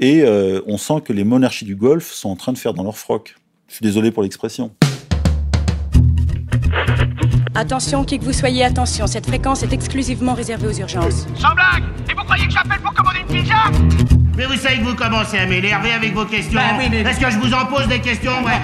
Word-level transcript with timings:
Et 0.00 0.24
on 0.66 0.78
sent 0.78 1.02
que 1.04 1.12
les 1.12 1.24
monarchies 1.24 1.66
du 1.66 1.76
Golfe 1.76 2.10
sont 2.12 2.30
en 2.30 2.36
train 2.36 2.52
de 2.52 2.58
faire 2.58 2.74
dans 2.74 2.82
leur 2.82 2.96
froc. 2.96 3.36
Je 3.68 3.74
suis 3.74 3.82
désolé 3.82 4.10
pour 4.10 4.22
l'expression. 4.22 4.72
Attention, 7.54 8.04
qui 8.04 8.18
que 8.18 8.24
vous 8.24 8.32
soyez, 8.32 8.64
attention, 8.64 9.06
cette 9.06 9.26
fréquence 9.26 9.62
est 9.62 9.72
exclusivement 9.72 10.34
réservée 10.34 10.68
aux 10.68 10.72
urgences. 10.72 11.26
Sans 11.36 11.54
blague 11.54 11.84
Et 12.08 12.14
vous 12.14 12.24
croyez 12.24 12.46
que 12.46 12.52
j'appelle 12.52 12.80
pour 12.80 12.94
commander 12.94 13.18
une 13.20 13.26
pizza? 13.26 13.54
Mais 14.36 14.46
vous 14.46 14.56
savez 14.56 14.78
que 14.78 14.84
vous 14.84 14.94
commencez 14.94 15.36
à 15.36 15.46
m'énerver 15.46 15.92
avec 15.92 16.14
vos 16.14 16.24
questions. 16.24 16.58
Bah 16.58 16.82
Est-ce 16.82 17.20
que 17.20 17.30
je 17.30 17.38
vous 17.38 17.52
en 17.52 17.66
pose 17.66 17.86
des 17.88 18.00
questions, 18.00 18.32
ouais? 18.42 18.60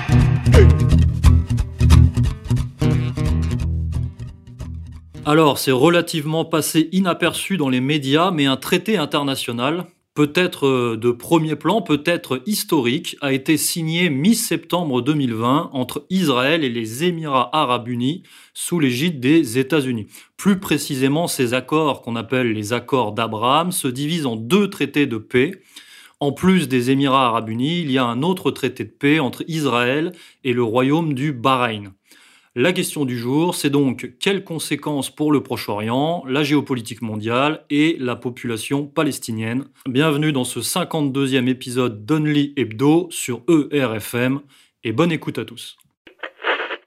Alors, 5.27 5.59
c'est 5.59 5.73
relativement 5.73 6.45
passé 6.45 6.89
inaperçu 6.93 7.57
dans 7.57 7.69
les 7.69 7.81
médias, 7.81 8.31
mais 8.31 8.47
un 8.47 8.57
traité 8.57 8.97
international, 8.97 9.85
peut-être 10.17 10.67
euh, 10.67 10.97
de 10.97 11.13
premier 11.13 11.55
plan, 11.55 11.83
peut-être 11.83 12.43
historique, 12.47 13.17
a 13.21 13.33
été 13.33 13.57
signé 13.57 14.11
mi-septembre 14.11 15.03
2020 15.03 15.71
entre 15.73 16.07
Israël 16.11 16.65
et 16.65 16.71
les 16.71 17.05
Émirats 17.05 17.51
arabes 17.53 17.87
unis 17.87 18.25
sous 18.55 18.81
l'égide 18.81 19.21
des 19.21 19.59
États-Unis. 19.59 20.07
Plus 20.37 20.59
précisément, 20.59 21.29
ces 21.29 21.55
accords 21.55 22.01
qu'on 22.01 22.17
appelle 22.17 22.53
les 22.53 22.73
accords 22.73 23.13
d'Abraham 23.13 23.71
se 23.71 23.89
divisent 23.89 24.27
en 24.27 24.37
deux 24.37 24.69
traités 24.71 25.07
de 25.07 25.19
paix. 25.19 25.61
En 26.19 26.33
plus 26.33 26.67
des 26.67 26.91
Émirats 26.91 27.27
arabes 27.27 27.51
unis, 27.51 27.81
il 27.83 27.93
y 27.93 27.99
a 27.99 28.05
un 28.05 28.23
autre 28.23 28.51
traité 28.51 28.85
de 28.85 28.91
paix 28.91 29.21
entre 29.21 29.45
Israël 29.49 30.13
et 30.45 30.55
le 30.55 30.63
royaume 30.63 31.13
du 31.13 31.33
Bahreïn. 31.33 31.93
La 32.59 32.73
question 32.73 33.05
du 33.05 33.19
jour, 33.19 33.55
c'est 33.55 33.69
donc 33.69 34.15
quelles 34.19 34.43
conséquences 34.43 35.15
pour 35.15 35.31
le 35.31 35.43
Proche-Orient, 35.43 36.25
la 36.27 36.43
géopolitique 36.43 37.03
mondiale 37.03 37.67
et 37.69 37.99
la 38.01 38.17
population 38.17 38.87
palestinienne? 38.87 39.67
Bienvenue 39.87 40.33
dans 40.33 40.45
ce 40.45 40.61
52e 40.61 41.49
épisode 41.49 42.07
d'Only 42.07 42.55
Hebdo 42.57 43.09
sur 43.11 43.43
ERFM 43.71 44.41
et 44.85 44.93
bonne 44.93 45.13
écoute 45.13 45.39
à 45.39 45.45
tous. 45.45 45.77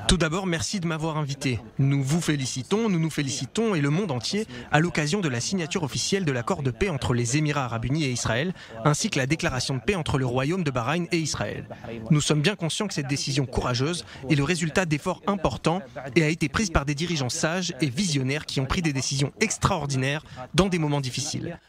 Tout 0.10 0.18
d'abord, 0.18 0.48
merci 0.48 0.80
de 0.80 0.88
m'avoir 0.88 1.18
invité. 1.18 1.60
Nous 1.78 2.02
vous 2.02 2.20
félicitons, 2.20 2.90
nous 2.90 2.98
nous 3.00 3.12
félicitons 3.12 3.76
et 3.76 3.80
le 3.80 3.92
monde 3.92 4.10
entier 4.10 4.48
à 4.72 4.80
l'occasion 4.80 5.20
de 5.22 5.30
la 5.30 5.40
signature 5.40 5.84
officielle 5.84 6.26
de 6.26 6.32
l'accord 6.32 6.64
de 6.64 6.72
paix 6.72 6.90
entre 6.90 7.14
les 7.14 7.38
Émirats 7.38 7.66
arabes 7.66 7.86
unis 7.86 8.06
et 8.06 8.12
Israël, 8.12 8.56
ainsi 8.86 9.12
que 9.12 9.20
la 9.20 9.28
déclaration 9.28 9.76
de 9.76 9.82
paix 9.82 9.94
entre 9.94 10.18
le 10.18 10.26
Royaume 10.26 10.64
de 10.64 10.72
Bahreïn 10.72 11.06
et 11.12 11.20
Israël. 11.20 11.68
Nous 12.10 12.22
sommes 12.22 12.42
bien 12.42 12.56
conscients 12.56 12.88
que 12.88 12.96
cette 12.96 13.08
décision 13.08 13.46
courageuse 13.46 14.04
est 14.32 14.34
le 14.34 14.44
résultat 14.44 14.88
d'efforts 14.88 15.22
importants 15.28 15.84
et 16.16 16.24
a 16.24 16.30
été 16.30 16.50
prise 16.50 16.72
par 16.72 16.86
des 16.86 16.96
dirigeants 16.96 17.30
sages 17.30 17.76
et 17.80 17.92
visionnaires 17.92 18.48
qui 18.48 18.60
ont 18.60 18.66
pris 18.66 18.82
des 18.82 18.94
décisions 18.94 19.32
extraordinaires 19.42 20.24
dans 20.56 20.70
des 20.70 20.80
moments 20.80 21.02
difficiles. 21.02 21.60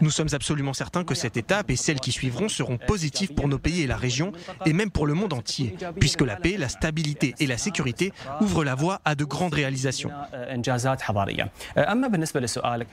Nous 0.00 0.10
sommes 0.10 0.28
absolument 0.32 0.72
certains 0.74 1.02
que 1.02 1.14
cette 1.16 1.36
étape 1.36 1.70
et 1.70 1.76
celles 1.76 1.98
qui 1.98 2.12
suivront 2.12 2.48
seront 2.48 2.78
positives 2.78 3.34
pour 3.34 3.48
nos 3.48 3.58
pays 3.58 3.82
et 3.82 3.88
la 3.88 3.96
région, 3.96 4.30
et 4.64 4.72
même 4.72 4.92
pour 4.92 5.08
le 5.08 5.14
monde 5.14 5.32
entier, 5.32 5.55
puisque 6.00 6.22
la 6.22 6.36
paix, 6.36 6.56
la 6.58 6.68
stabilité 6.68 7.34
et 7.40 7.46
la 7.46 7.58
sécurité 7.58 8.12
ouvrent 8.40 8.64
la 8.64 8.74
voie 8.74 9.00
à 9.04 9.14
de 9.14 9.24
grandes 9.24 9.54
réalisations. 9.54 10.10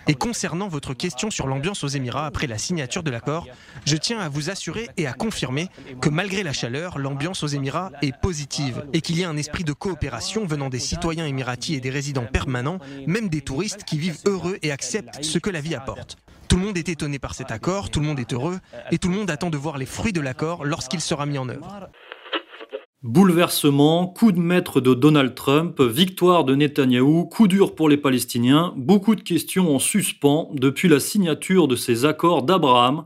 Et 0.08 0.16
concernant 0.16 0.68
votre 0.68 0.94
question 0.94 1.30
sur 1.30 1.48
l'ambiance 1.48 1.84
aux 1.84 1.88
Émirats 1.88 2.26
après 2.26 2.48
la 2.48 2.58
signature 2.58 3.04
de 3.04 3.12
l'accord, 3.12 3.48
je 3.86 3.98
tiens 3.98 4.20
à 4.20 4.30
vous 4.30 4.50
assurer 4.50 4.90
et 4.98 5.08
à 5.08 5.14
confirmer 5.14 5.68
que 6.02 6.10
malgré 6.10 6.44
la 6.44 6.54
chaleur, 6.54 6.98
l'ambiance 7.00 7.44
aux 7.44 7.48
Émirats 7.48 7.92
est 8.02 8.16
positive 8.16 8.86
et 8.94 9.02
qu'il 9.02 9.20
y 9.20 9.24
a 9.24 9.30
un 9.30 9.38
esprit 9.38 9.64
de 9.64 9.74
coopération 9.74 10.46
venant 10.46 10.70
des 10.70 10.80
citoyens 10.80 11.26
émiratis 11.26 11.78
et 11.78 11.82
des 11.82 11.90
résidents 11.90 12.26
permanents, 12.26 12.80
même 13.08 13.30
des 13.30 13.42
touristes 13.42 13.84
qui 13.84 13.98
vivent 13.98 14.20
heureux 14.26 14.58
et 14.62 14.72
acceptent 14.72 15.24
ce 15.24 15.40
que 15.40 15.50
la 15.50 15.62
vie 15.62 15.76
apporte. 15.76 16.18
Tout 16.48 16.58
le 16.58 16.66
monde 16.66 16.78
est 16.78 16.90
étonné 16.90 17.18
par 17.18 17.34
cet 17.34 17.52
accord, 17.52 17.90
tout 17.90 18.00
le 18.00 18.06
monde 18.06 18.20
est 18.20 18.32
heureux, 18.32 18.60
et 18.92 19.00
tout 19.00 19.10
le 19.10 19.16
monde 19.16 19.32
attend 19.32 19.50
de 19.50 19.58
voir 19.58 19.78
les 19.78 19.88
fruits 19.88 20.14
de 20.14 20.22
l'accord 20.22 20.66
lorsqu'il 20.66 21.02
sera 21.02 21.26
mis 21.26 21.38
en 21.40 21.50
œuvre. 21.50 21.90
Bouleversement, 23.04 24.08
coup 24.08 24.32
de 24.32 24.40
maître 24.40 24.80
de 24.80 24.94
Donald 24.94 25.36
Trump, 25.36 25.82
victoire 25.82 26.46
de 26.46 26.56
Netanyahou, 26.56 27.26
coup 27.26 27.50
dur 27.50 27.76
pour 27.76 27.90
les 27.90 27.98
Palestiniens, 27.98 28.74
beaucoup 28.78 29.16
de 29.16 29.22
questions 29.22 29.76
en 29.76 29.80
suspens 29.80 30.50
depuis 30.54 30.88
la 30.88 31.02
signature 31.02 31.68
de 31.68 31.76
ces 31.76 32.06
accords 32.06 32.44
d'Abraham. 32.44 33.04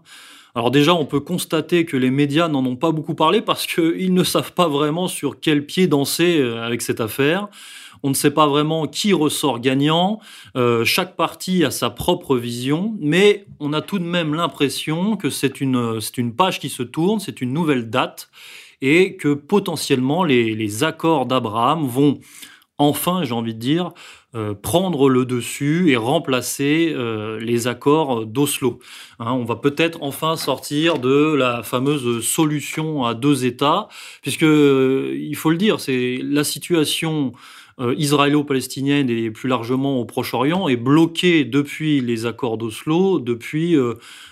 Alors 0.53 0.69
déjà, 0.69 0.94
on 0.94 1.08
peut 1.08 1.19
constater 1.19 1.84
que 1.85 1.97
les 1.97 2.12
médias 2.12 2.47
n'en 2.47 2.63
ont 2.63 2.75
pas 2.75 2.91
beaucoup 2.91 3.16
parlé 3.16 3.41
parce 3.41 3.66
qu'ils 3.66 4.13
ne 4.13 4.24
savent 4.24 4.53
pas 4.53 4.68
vraiment 4.68 5.08
sur 5.08 5.40
quel 5.40 5.66
pied 5.66 5.88
danser 5.88 6.38
euh, 6.38 6.64
avec 6.64 6.84
cette 6.84 7.02
affaire. 7.02 7.47
On 8.03 8.09
ne 8.09 8.14
sait 8.14 8.29
pas 8.29 8.46
vraiment 8.46 8.85
qui 8.85 9.14
ressort 9.14 9.59
gagnant. 9.59 10.19
Euh, 10.56 10.85
chaque 10.85 11.16
partie 11.16 11.66
a 11.66 11.72
sa 11.72 11.90
propre 11.90 12.38
vision, 12.38 12.96
mais 13.00 13.47
on 13.59 13.74
a 13.74 13.81
tout 13.81 13.97
de 13.97 14.03
même 14.03 14.35
l'impression 14.35 15.18
que 15.18 15.31
c'est 15.31 15.59
une, 15.59 16.00
c'est 16.02 16.19
une 16.19 16.35
page 16.35 16.59
qui 16.59 16.69
se 16.69 16.84
tourne, 16.84 17.19
c'est 17.19 17.41
une 17.41 17.52
nouvelle 17.52 17.90
date, 17.90 18.29
et 18.82 19.16
que 19.18 19.34
potentiellement 19.34 20.24
les, 20.24 20.84
accords 20.84 21.26
d'Abraham 21.26 21.88
vont 21.88 22.20
enfin, 22.78 23.24
j'ai 23.24 23.34
envie 23.34 23.56
de 23.56 23.60
dire, 23.60 23.92
euh, 24.36 24.54
prendre 24.54 25.10
le 25.10 25.26
dessus 25.26 25.90
et 25.90 25.98
remplacer 25.98 26.94
euh, 26.96 27.40
les 27.40 27.68
accords 27.68 28.26
d'Oslo. 28.26 28.80
Hein, 29.20 29.32
on 29.32 29.46
va 29.46 29.56
peut-être 29.56 29.98
enfin 30.02 30.36
sortir 30.36 31.00
de 31.00 31.34
la 31.34 31.64
fameuse 31.64 32.24
solution 32.24 33.04
à 33.04 33.16
deux 33.16 33.46
États, 33.46 33.88
puisque 34.22 34.42
il 34.44 35.36
faut 35.36 35.50
le 35.50 35.58
dire, 35.58 35.80
c'est 35.80 36.20
la 36.22 36.44
situation 36.44 37.32
euh, 37.80 37.96
israélo-palestinienne 37.98 39.09
et 39.09 39.32
plus 39.32 39.50
largement 39.50 40.00
au 40.00 40.06
Proche-Orient 40.06 40.68
est 40.68 40.78
bloquée 40.78 41.46
depuis 41.46 42.02
les 42.02 42.26
accords 42.26 42.58
d'Oslo, 42.58 43.20
depuis 43.20 43.76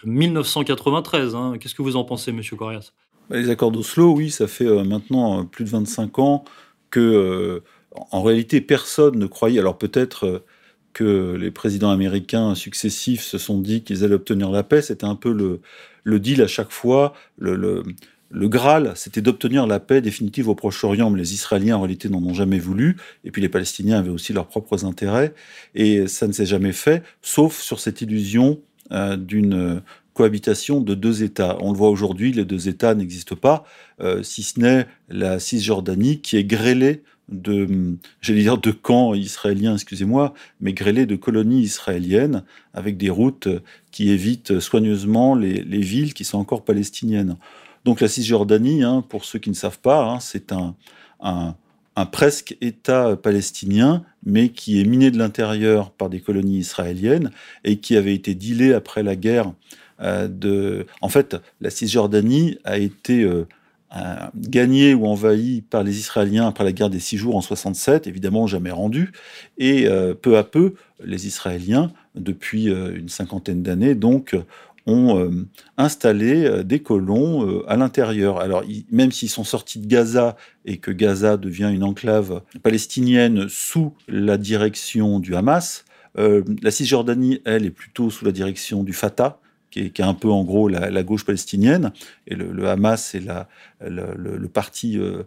1993. 0.03 1.35
Hein. 1.35 1.53
Qu'est-ce 1.59 1.75
que 1.75 1.81
vous 1.81 1.95
en 1.95 2.03
pensez, 2.03 2.31
Monsieur 2.31 2.57
Corias? 2.57 2.91
Les 3.31 3.49
accords 3.49 3.71
d'Oslo, 3.71 4.13
oui, 4.13 4.29
ça 4.29 4.47
fait 4.47 4.65
maintenant 4.83 5.45
plus 5.45 5.65
de 5.65 5.69
25 5.69 6.19
ans 6.19 6.43
que 6.91 7.61
en 8.11 8.21
réalité, 8.21 8.61
personne 8.61 9.17
ne 9.17 9.25
croyait, 9.25 9.59
alors 9.59 9.77
peut-être 9.77 10.25
euh, 10.25 10.39
que 10.93 11.35
les 11.35 11.51
présidents 11.51 11.91
américains 11.91 12.55
successifs 12.55 13.21
se 13.21 13.37
sont 13.37 13.59
dit 13.59 13.83
qu'ils 13.83 14.03
allaient 14.03 14.15
obtenir 14.15 14.49
la 14.51 14.63
paix, 14.63 14.81
c'était 14.81 15.05
un 15.05 15.15
peu 15.15 15.31
le, 15.31 16.19
deal 16.19 16.41
à 16.41 16.47
chaque 16.47 16.71
fois, 16.71 17.13
le, 17.37 17.83
Graal, 18.31 18.93
c'était 18.95 19.21
d'obtenir 19.21 19.67
la 19.67 19.79
paix 19.79 20.01
définitive 20.01 20.47
au 20.47 20.55
Proche-Orient, 20.55 21.09
mais 21.09 21.19
les 21.19 21.33
Israéliens 21.33 21.77
en 21.77 21.81
réalité 21.81 22.09
n'en 22.09 22.23
ont 22.23 22.33
jamais 22.33 22.59
voulu, 22.59 22.97
et 23.23 23.31
puis 23.31 23.41
les 23.41 23.49
Palestiniens 23.49 23.99
avaient 23.99 24.09
aussi 24.09 24.33
leurs 24.33 24.47
propres 24.47 24.85
intérêts, 24.85 25.33
et 25.73 26.07
ça 26.07 26.27
ne 26.27 26.31
s'est 26.31 26.45
jamais 26.45 26.71
fait, 26.71 27.03
sauf 27.21 27.59
sur 27.59 27.79
cette 27.79 28.01
illusion 28.01 28.59
euh, 28.91 29.17
d'une 29.17 29.81
cohabitation 30.15 30.81
de 30.81 30.95
deux 30.95 31.23
États. 31.23 31.57
On 31.59 31.71
le 31.71 31.77
voit 31.77 31.89
aujourd'hui, 31.89 32.31
les 32.31 32.45
deux 32.45 32.69
États 32.69 32.95
n'existent 32.95 33.35
pas, 33.35 33.65
euh, 34.01 34.23
si 34.23 34.41
ce 34.41 34.59
n'est 34.59 34.87
la 35.09 35.39
Cisjordanie 35.39 36.21
qui 36.21 36.37
est 36.37 36.45
grêlée 36.45 37.03
de, 37.27 37.97
j'allais 38.21 38.41
dire 38.41 38.57
de 38.57 38.71
camps 38.71 39.13
israéliens, 39.13 39.73
excusez-moi, 39.73 40.33
mais 40.61 40.73
grêlés 40.73 41.05
de 41.05 41.15
colonies 41.15 41.61
israéliennes 41.61 42.43
avec 42.73 42.97
des 42.97 43.09
routes 43.09 43.49
qui 43.91 44.09
évitent 44.09 44.59
soigneusement 44.59 45.35
les, 45.35 45.61
villes 45.81 46.13
qui 46.13 46.23
sont 46.23 46.37
encore 46.37 46.63
palestiniennes. 46.63 47.35
Donc 47.83 47.99
la 47.99 48.07
Cisjordanie, 48.07 48.83
hein, 48.83 49.03
pour 49.07 49.25
ceux 49.25 49.39
qui 49.39 49.49
ne 49.49 49.55
savent 49.55 49.79
pas, 49.79 50.05
hein, 50.05 50.19
c'est 50.21 50.53
un, 50.53 50.75
un, 51.19 51.55
presque 52.05 52.55
État 52.61 53.17
palestinien, 53.17 54.03
mais 54.23 54.49
qui 54.49 54.79
est 54.79 54.85
miné 54.85 55.11
de 55.11 55.17
l'intérieur 55.17 55.91
par 55.91 56.09
des 56.09 56.21
colonies 56.21 56.59
israéliennes 56.59 57.31
et 57.63 57.77
qui 57.77 57.97
avait 57.97 58.15
été 58.15 58.33
dealé 58.33 58.73
après 58.73 59.03
la 59.03 59.15
guerre 59.15 59.51
de... 59.99 60.85
En 61.01 61.09
fait, 61.09 61.37
la 61.61 61.69
Cisjordanie 61.69 62.57
a 62.63 62.77
été... 62.77 63.23
Euh, 63.23 63.45
gagné 64.35 64.93
ou 64.93 65.05
envahi 65.05 65.61
par 65.61 65.83
les 65.83 65.99
Israéliens 65.99 66.47
après 66.47 66.63
la 66.63 66.71
guerre 66.71 66.89
des 66.89 66.99
six 66.99 67.17
jours 67.17 67.35
en 67.35 67.41
67, 67.41 68.07
évidemment 68.07 68.47
jamais 68.47 68.71
rendu, 68.71 69.11
et 69.57 69.87
euh, 69.87 70.13
peu 70.13 70.37
à 70.37 70.43
peu, 70.43 70.73
les 71.03 71.27
Israéliens, 71.27 71.91
depuis 72.15 72.69
euh, 72.69 72.95
une 72.95 73.09
cinquantaine 73.09 73.63
d'années, 73.63 73.95
donc, 73.95 74.35
ont 74.87 75.17
euh, 75.17 75.47
installé 75.77 76.63
des 76.63 76.79
colons 76.79 77.63
à 77.67 77.75
l'intérieur. 77.75 78.39
Alors, 78.39 78.63
même 78.91 79.11
s'ils 79.11 79.29
sont 79.29 79.43
sortis 79.43 79.79
de 79.79 79.87
Gaza 79.87 80.35
et 80.65 80.77
que 80.77 80.91
Gaza 80.91 81.37
devient 81.37 81.71
une 81.73 81.83
enclave 81.83 82.41
palestinienne 82.61 83.47
sous 83.49 83.93
la 84.07 84.37
direction 84.37 85.19
du 85.19 85.35
Hamas, 85.35 85.85
la 86.15 86.71
Cisjordanie, 86.71 87.41
elle, 87.45 87.65
est 87.65 87.71
plutôt 87.71 88.11
sous 88.11 88.25
la 88.25 88.31
direction 88.31 88.83
du 88.83 88.93
Fatah, 88.93 89.39
qui 89.75 90.01
est, 90.01 90.05
un 90.05 90.13
peu 90.13 90.29
en 90.29 90.43
gros 90.43 90.67
la, 90.67 91.03
gauche 91.03 91.25
palestinienne, 91.25 91.91
et 92.27 92.35
le, 92.35 92.67
Hamas, 92.67 93.11
c'est 93.11 93.21
le, 93.81 94.47
parti 94.47 94.97
euh, 94.97 95.23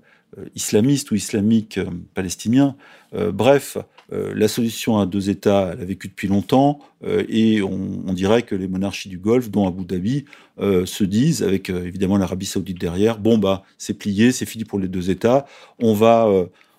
islamiste 0.55 1.11
ou 1.11 1.15
islamique 1.15 1.79
euh, 1.79 1.87
palestinien. 2.15 2.77
Euh, 3.15 3.33
bref, 3.33 3.79
la 4.11 4.49
solution 4.49 4.99
à 4.99 5.05
deux 5.05 5.29
États, 5.29 5.73
elle 5.75 5.83
a 5.83 5.85
vécu 5.85 6.09
depuis 6.09 6.29
longtemps, 6.29 6.79
et 7.06 7.61
on, 7.61 8.15
dirait 8.15 8.41
que 8.41 8.55
les 8.55 8.67
monarchies 8.67 9.11
du 9.11 9.19
Golfe, 9.19 9.50
dont 9.50 9.69
Abu 9.69 9.85
Dhabi, 9.85 10.25
se 10.59 11.05
disent, 11.05 11.43
avec 11.43 11.69
évidemment 11.69 12.17
l'Arabie 12.17 12.47
saoudite 12.47 12.81
derrière, 12.81 13.19
bon 13.19 13.37
bah 13.37 13.65
c'est 13.77 13.93
plié, 13.93 14.33
c'est 14.33 14.47
fini 14.47 14.65
pour 14.65 14.79
les 14.79 14.89
deux 14.89 15.11
États, 15.11 15.45
on 15.79 15.93
va 15.93 16.27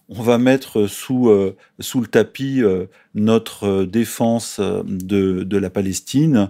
on 0.10 0.22
va 0.22 0.38
mettre 0.38 0.88
sous, 0.88 1.32
sous 1.80 2.02
le 2.02 2.08
tapis 2.08 2.62
notre 3.14 3.86
défense 3.86 4.60
de, 4.60 5.44
de, 5.44 5.58
la 5.58 5.70
Palestine 5.70 6.50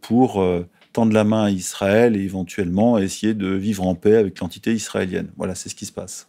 pour 0.00 0.44
tendre 0.92 1.12
la 1.12 1.24
main 1.24 1.44
à 1.44 1.50
Israël 1.50 2.16
et 2.16 2.20
éventuellement 2.20 2.98
essayer 2.98 3.34
de 3.34 3.48
vivre 3.48 3.86
en 3.86 3.94
paix 3.94 4.16
avec 4.16 4.38
l'entité 4.38 4.72
israélienne. 4.72 5.30
Voilà, 5.36 5.54
c'est 5.54 5.68
ce 5.68 5.74
qui 5.74 5.86
se 5.86 5.92
passe. 5.92 6.28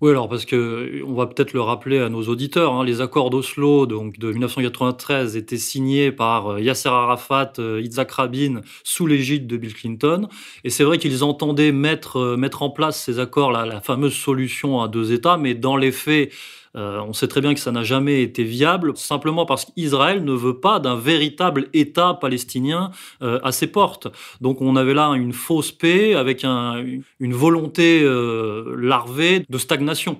Oui, 0.00 0.10
alors 0.10 0.28
parce 0.28 0.44
que 0.44 1.02
on 1.06 1.14
va 1.14 1.26
peut-être 1.26 1.52
le 1.52 1.60
rappeler 1.60 2.00
à 2.00 2.08
nos 2.08 2.24
auditeurs, 2.24 2.74
hein, 2.74 2.84
les 2.84 3.00
accords 3.00 3.30
d'Oslo 3.30 3.86
de 3.86 4.32
1993 4.32 5.36
étaient 5.36 5.56
signés 5.56 6.10
par 6.10 6.54
euh, 6.54 6.60
Yasser 6.60 6.88
Arafat, 6.88 7.52
euh, 7.60 7.80
Yitzhak 7.80 8.10
Rabin 8.10 8.60
sous 8.82 9.06
l'égide 9.06 9.46
de 9.46 9.56
Bill 9.56 9.72
Clinton, 9.72 10.28
et 10.64 10.70
c'est 10.70 10.82
vrai 10.82 10.98
qu'ils 10.98 11.22
entendaient 11.22 11.70
mettre 11.70 12.18
euh, 12.18 12.50
en 12.60 12.70
place 12.70 13.00
ces 13.02 13.20
accords, 13.20 13.52
la 13.52 13.80
fameuse 13.80 14.14
solution 14.14 14.80
à 14.80 14.88
deux 14.88 15.12
États, 15.12 15.36
mais 15.36 15.54
dans 15.54 15.76
les 15.76 15.92
faits, 15.92 16.32
euh, 16.76 17.00
on 17.06 17.12
sait 17.12 17.28
très 17.28 17.40
bien 17.40 17.54
que 17.54 17.60
ça 17.60 17.70
n'a 17.70 17.84
jamais 17.84 18.22
été 18.22 18.42
viable, 18.42 18.96
simplement 18.96 19.46
parce 19.46 19.64
qu'Israël 19.64 20.24
ne 20.24 20.32
veut 20.32 20.58
pas 20.58 20.80
d'un 20.80 20.96
véritable 20.96 21.68
État 21.72 22.14
palestinien 22.14 22.90
euh, 23.22 23.38
à 23.44 23.52
ses 23.52 23.68
portes. 23.68 24.08
Donc 24.40 24.60
on 24.60 24.74
avait 24.74 24.94
là 24.94 25.08
une 25.10 25.32
fausse 25.32 25.70
paix 25.70 26.14
avec 26.14 26.44
une 26.44 27.34
volonté 27.34 28.02
euh, 28.02 28.76
larvée 28.76 29.44
de 29.48 29.58
stagnation. 29.58 30.18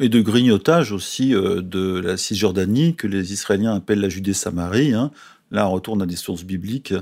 Et 0.00 0.08
de 0.08 0.20
grignotage 0.20 0.92
aussi 0.92 1.30
de 1.32 2.00
la 2.00 2.16
Cisjordanie, 2.16 2.94
que 2.94 3.06
les 3.06 3.34
Israéliens 3.34 3.74
appellent 3.74 4.00
la 4.00 4.08
Judée-Samarie. 4.08 4.94
Hein. 4.94 5.10
Là, 5.50 5.68
on 5.68 5.72
retourne 5.72 6.00
à 6.00 6.06
des 6.06 6.16
sources 6.16 6.44
bibliques 6.44 6.94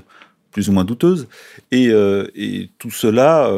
plus 0.50 0.68
ou 0.68 0.72
moins 0.72 0.84
douteuses. 0.84 1.28
Et, 1.70 1.90
et 2.34 2.70
tout 2.80 2.90
cela 2.90 3.52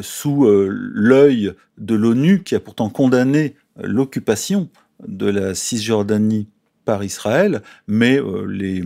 sous 0.00 0.46
l'œil 0.48 1.52
de 1.76 1.94
l'ONU, 1.94 2.42
qui 2.42 2.54
a 2.54 2.60
pourtant 2.60 2.88
condamné 2.88 3.56
l'occupation 3.76 4.68
de 5.06 5.26
la 5.26 5.54
Cisjordanie 5.54 6.48
par 6.84 7.04
Israël, 7.04 7.62
mais 7.86 8.18
euh, 8.18 8.44
les, 8.44 8.84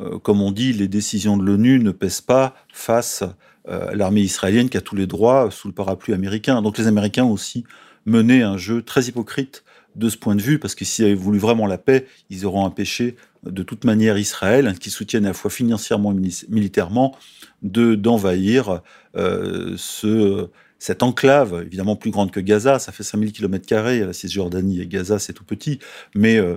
euh, 0.00 0.18
comme 0.18 0.40
on 0.40 0.52
dit, 0.52 0.72
les 0.72 0.88
décisions 0.88 1.36
de 1.36 1.44
l'ONU 1.44 1.78
ne 1.78 1.90
pèsent 1.90 2.20
pas 2.20 2.54
face 2.72 3.24
euh, 3.68 3.88
à 3.88 3.94
l'armée 3.94 4.20
israélienne 4.20 4.68
qui 4.68 4.76
a 4.76 4.80
tous 4.80 4.96
les 4.96 5.06
droits 5.06 5.50
sous 5.50 5.68
le 5.68 5.74
parapluie 5.74 6.14
américain. 6.14 6.62
Donc 6.62 6.78
les 6.78 6.86
Américains 6.86 7.24
ont 7.24 7.32
aussi 7.32 7.64
mené 8.06 8.42
un 8.42 8.56
jeu 8.56 8.82
très 8.82 9.04
hypocrite 9.04 9.64
de 9.94 10.08
ce 10.08 10.16
point 10.16 10.34
de 10.34 10.40
vue, 10.40 10.58
parce 10.58 10.74
que 10.74 10.84
s'ils 10.84 11.04
avaient 11.04 11.14
voulu 11.14 11.38
vraiment 11.38 11.66
la 11.66 11.78
paix, 11.78 12.06
ils 12.30 12.46
auront 12.46 12.64
empêché 12.64 13.16
de 13.44 13.62
toute 13.62 13.84
manière 13.84 14.16
Israël, 14.16 14.74
qui 14.78 14.88
soutiennent 14.88 15.26
à 15.26 15.28
la 15.28 15.34
fois 15.34 15.50
financièrement 15.50 16.12
et 16.12 16.30
militairement, 16.48 17.14
de 17.62 17.94
d'envahir 17.94 18.80
ce 19.14 20.48
cette 20.82 21.04
enclave, 21.04 21.62
évidemment 21.64 21.94
plus 21.94 22.10
grande 22.10 22.32
que 22.32 22.40
Gaza, 22.40 22.80
ça 22.80 22.90
fait 22.90 23.04
5000 23.04 23.30
km, 23.30 23.72
la 23.72 24.12
Cisjordanie 24.12 24.80
et 24.80 24.88
Gaza, 24.88 25.20
c'est 25.20 25.32
tout 25.32 25.44
petit, 25.44 25.78
mais 26.16 26.38
euh, 26.38 26.56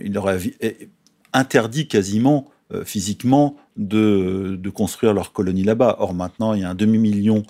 il 0.00 0.12
leur 0.12 0.28
a 0.28 0.34
interdit 1.32 1.88
quasiment 1.88 2.48
euh, 2.72 2.84
physiquement 2.84 3.56
de, 3.76 4.56
construire 4.72 5.14
leur 5.14 5.32
colonie 5.32 5.64
là-bas. 5.64 5.96
Or 5.98 6.14
maintenant, 6.14 6.54
il 6.54 6.60
y 6.60 6.64
a 6.64 6.70
un 6.70 6.76
demi-million 6.76 7.42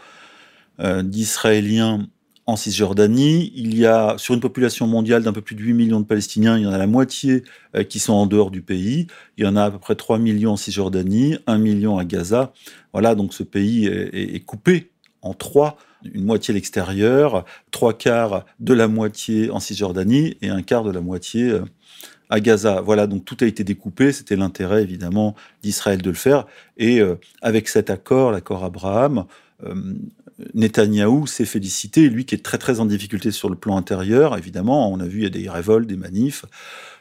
euh, 0.81 1.03
d'Israéliens 1.03 2.09
en 2.47 2.57
Cisjordanie. 2.57 3.53
Il 3.55 3.77
y 3.77 3.85
a, 3.85 4.15
sur 4.17 4.33
une 4.33 4.41
population 4.41 4.87
mondiale 4.87 5.23
d'un 5.23 5.35
peu 5.35 5.43
plus 5.43 5.55
de 5.55 5.61
8 5.61 5.75
millions 5.75 6.01
de 6.01 6.07
Palestiniens, 6.07 6.57
il 6.57 6.63
y 6.63 6.67
en 6.67 6.73
a 6.73 6.79
la 6.79 6.87
moitié 6.87 7.45
qui 7.91 7.99
sont 7.99 8.15
en 8.15 8.25
dehors 8.25 8.51
du 8.51 8.63
pays. 8.63 9.07
Il 9.37 9.45
y 9.45 9.47
en 9.47 9.55
a 9.55 9.65
à 9.65 9.71
peu 9.71 9.79
près 9.79 9.97
3 9.97 10.19
millions 10.19 10.53
en 10.53 10.57
Cisjordanie, 10.57 11.37
1 11.47 11.59
million 11.59 11.99
à 11.99 12.07
Gaza. 12.07 12.55
Voilà, 12.95 13.15
donc 13.15 13.35
ce 13.35 13.43
pays 13.43 13.85
est 13.87 14.43
coupé 14.47 14.93
en 15.27 15.35
trois 15.35 15.77
une 16.15 16.25
moitié 16.25 16.55
l'extérieur, 16.55 17.45
trois 17.71 17.95
quarts 17.95 18.45
de 18.61 18.75
la 18.75 18.89
moitié 18.89 19.51
en 19.51 19.61
Cisjordanie 19.61 20.37
et 20.43 20.49
un 20.49 20.63
quart 20.63 20.85
de 20.85 20.91
la 20.91 21.01
moitié 21.01 21.51
euh, 21.51 21.65
à 22.31 22.41
Gaza. 22.41 22.81
Voilà, 22.81 23.07
donc 23.07 23.25
tout 23.25 23.37
a 23.41 23.47
été 23.47 23.65
découpé. 23.65 24.13
C'était 24.13 24.37
l'intérêt 24.37 24.83
évidemment 24.83 25.35
d'Israël 25.63 26.03
de 26.03 26.11
le 26.11 26.17
faire. 26.17 26.47
Et 26.77 27.01
euh, 27.01 27.17
avec 27.43 27.69
cet 27.69 27.91
accord, 27.91 28.31
l'accord 28.31 28.65
Abraham, 28.65 29.27
euh, 29.65 29.95
Netanyahou 30.55 31.27
s'est 31.27 31.47
félicité, 31.47 32.09
lui 32.11 32.27
qui 32.27 32.35
est 32.35 32.45
très 32.45 32.59
très 32.59 32.81
en 32.81 32.87
difficulté 32.87 33.31
sur 33.31 33.49
le 33.49 33.57
plan 33.57 33.77
intérieur, 33.77 34.37
évidemment, 34.37 34.93
on 34.93 35.01
a 35.01 35.07
vu 35.07 35.21
il 35.21 35.23
y 35.25 35.27
a 35.27 35.31
des 35.31 35.49
révoltes, 35.49 35.87
des 35.87 35.97
manifs, 35.97 36.45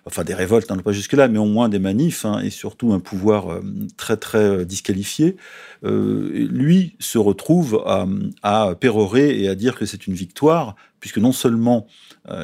enfin 0.06 0.24
des 0.24 0.36
révoltes, 0.36 0.70
hein, 0.70 0.78
pas 0.78 0.92
jusque-là, 0.92 1.28
mais 1.28 1.40
au 1.40 1.46
moins 1.46 1.68
des 1.68 1.80
manifs, 1.80 2.26
hein, 2.26 2.40
et 2.40 2.52
surtout 2.52 2.94
un 2.94 3.00
pouvoir 3.00 3.52
euh, 3.52 3.62
très 3.98 4.18
très 4.18 4.38
euh, 4.38 4.66
disqualifié, 4.66 5.36
euh, 5.84 6.48
lui 6.50 6.96
se 7.00 7.18
retrouve 7.18 7.84
à, 7.86 8.76
pérorer 8.80 9.40
et 9.42 9.50
à 9.50 9.56
dire 9.56 9.76
que 9.76 9.86
c'est 9.86 10.06
une 10.08 10.14
victoire, 10.14 10.76
puisque 11.00 11.18
non 11.18 11.32
seulement 11.32 11.88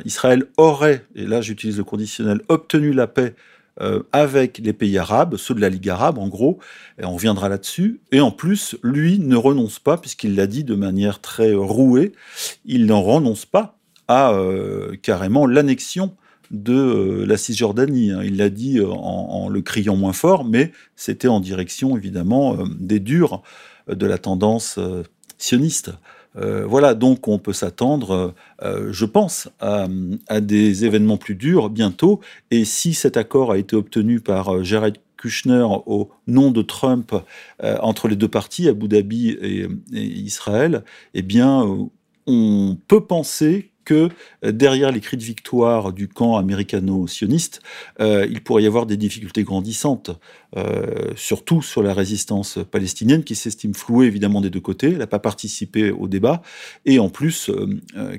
Israël 0.05 0.45
aurait, 0.57 1.05
et 1.15 1.25
là 1.25 1.41
j'utilise 1.41 1.77
le 1.77 1.83
conditionnel, 1.83 2.41
obtenu 2.49 2.93
la 2.93 3.07
paix 3.07 3.35
avec 4.11 4.59
les 4.59 4.73
pays 4.73 4.97
arabes, 4.99 5.37
ceux 5.37 5.55
de 5.55 5.61
la 5.61 5.69
Ligue 5.69 5.89
arabe 5.89 6.19
en 6.19 6.27
gros, 6.27 6.59
et 6.99 7.05
on 7.05 7.15
reviendra 7.15 7.49
là-dessus. 7.49 8.01
Et 8.11 8.19
en 8.19 8.29
plus, 8.29 8.75
lui 8.83 9.17
ne 9.17 9.35
renonce 9.35 9.79
pas, 9.79 9.97
puisqu'il 9.97 10.35
l'a 10.35 10.45
dit 10.45 10.63
de 10.63 10.75
manière 10.75 11.19
très 11.19 11.53
rouée, 11.53 12.11
il 12.65 12.85
n'en 12.85 13.01
renonce 13.01 13.45
pas 13.45 13.77
à 14.07 14.35
carrément 15.01 15.47
l'annexion 15.47 16.15
de 16.51 16.73
euh, 16.73 17.25
la 17.25 17.37
Cisjordanie. 17.37 18.11
Hein. 18.11 18.21
Il 18.23 18.37
l'a 18.37 18.49
dit 18.49 18.79
en, 18.81 19.49
le 19.49 19.61
criant 19.61 19.95
moins 19.95 20.13
fort, 20.13 20.45
mais 20.45 20.71
c'était 20.95 21.27
en 21.27 21.39
direction 21.39 21.97
évidemment 21.97 22.57
des 22.79 22.99
durs 22.99 23.41
de 23.87 24.05
la 24.05 24.17
tendance 24.17 24.79
sioniste. 25.37 25.91
Euh, 26.37 26.65
voilà, 26.65 26.93
donc 26.93 27.27
on 27.27 27.39
peut 27.39 27.53
s'attendre, 27.53 28.33
euh, 28.61 28.89
je 28.91 29.05
pense, 29.05 29.49
à, 29.59 29.87
des 30.39 30.85
événements 30.85 31.17
plus 31.17 31.35
durs 31.35 31.69
bientôt. 31.69 32.21
Et 32.51 32.65
si 32.65 32.93
cet 32.93 33.17
accord 33.17 33.51
a 33.51 33.57
été 33.57 33.75
obtenu 33.75 34.19
par 34.21 34.55
euh, 34.55 34.63
Jared 34.63 34.97
Kushner 35.17 35.65
au 35.85 36.09
nom 36.25 36.49
de 36.49 36.63
Trump 36.63 37.13
entre 37.61 38.07
les 38.07 38.15
deux 38.15 38.27
parties, 38.27 38.67
Abu 38.67 38.87
Dhabi 38.87 39.29
et 39.29 39.67
Israël, 39.93 40.83
eh 41.13 41.21
bien, 41.21 41.63
on 42.25 42.77
peut 42.87 43.05
penser 43.05 43.70
que 43.91 44.07
euh, 44.45 44.53
derrière 44.53 44.89
les 44.89 45.01
cris 45.01 45.17
de 45.17 45.23
victoire 45.23 45.91
du 45.91 46.07
camp 46.07 46.37
américano-sioniste, 46.37 47.61
euh, 47.99 48.25
il 48.29 48.41
pourrait 48.41 48.63
y 48.63 48.67
avoir 48.67 48.85
des 48.85 48.95
difficultés 48.95 49.43
grandissantes, 49.43 50.11
euh, 50.55 51.11
surtout 51.17 51.61
sur 51.61 51.83
la 51.83 51.93
résistance 51.93 52.57
palestinienne 52.71 53.25
qui 53.25 53.35
s'estime 53.35 53.73
flouée 53.73 54.07
évidemment 54.07 54.39
des 54.39 54.49
deux 54.49 54.61
côtés, 54.61 54.91
elle 54.91 54.99
n'a 54.99 55.07
pas 55.07 55.19
participé 55.19 55.91
au 55.91 56.07
débat, 56.07 56.41
et 56.85 56.99
en 56.99 57.09
plus 57.09 57.51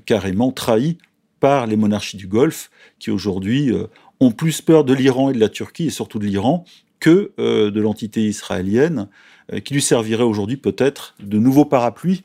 carrément 0.04 0.52
trahie 0.52 0.98
par 1.40 1.66
les 1.66 1.76
monarchies 1.76 2.19
du 2.19 2.26
Golfe 2.26 2.70
qui 2.98 3.10
aujourd'hui 3.10 3.72
ont 4.20 4.30
plus 4.30 4.60
peur 4.60 4.84
de 4.84 4.92
l'Iran 4.92 5.30
et 5.30 5.32
de 5.32 5.40
la 5.40 5.48
Turquie, 5.48 5.86
et 5.86 5.90
surtout 5.90 6.19
de 6.19 6.26
l'Iran, 6.26 6.64
que 7.00 7.32
de 7.38 7.80
l'entité 7.80 8.26
israélienne, 8.26 9.08
qui 9.64 9.74
lui 9.74 9.82
servirait 9.82 10.22
aujourd'hui 10.22 10.56
peut-être 10.56 11.14
de 11.20 11.38
nouveau 11.38 11.64
parapluie, 11.64 12.22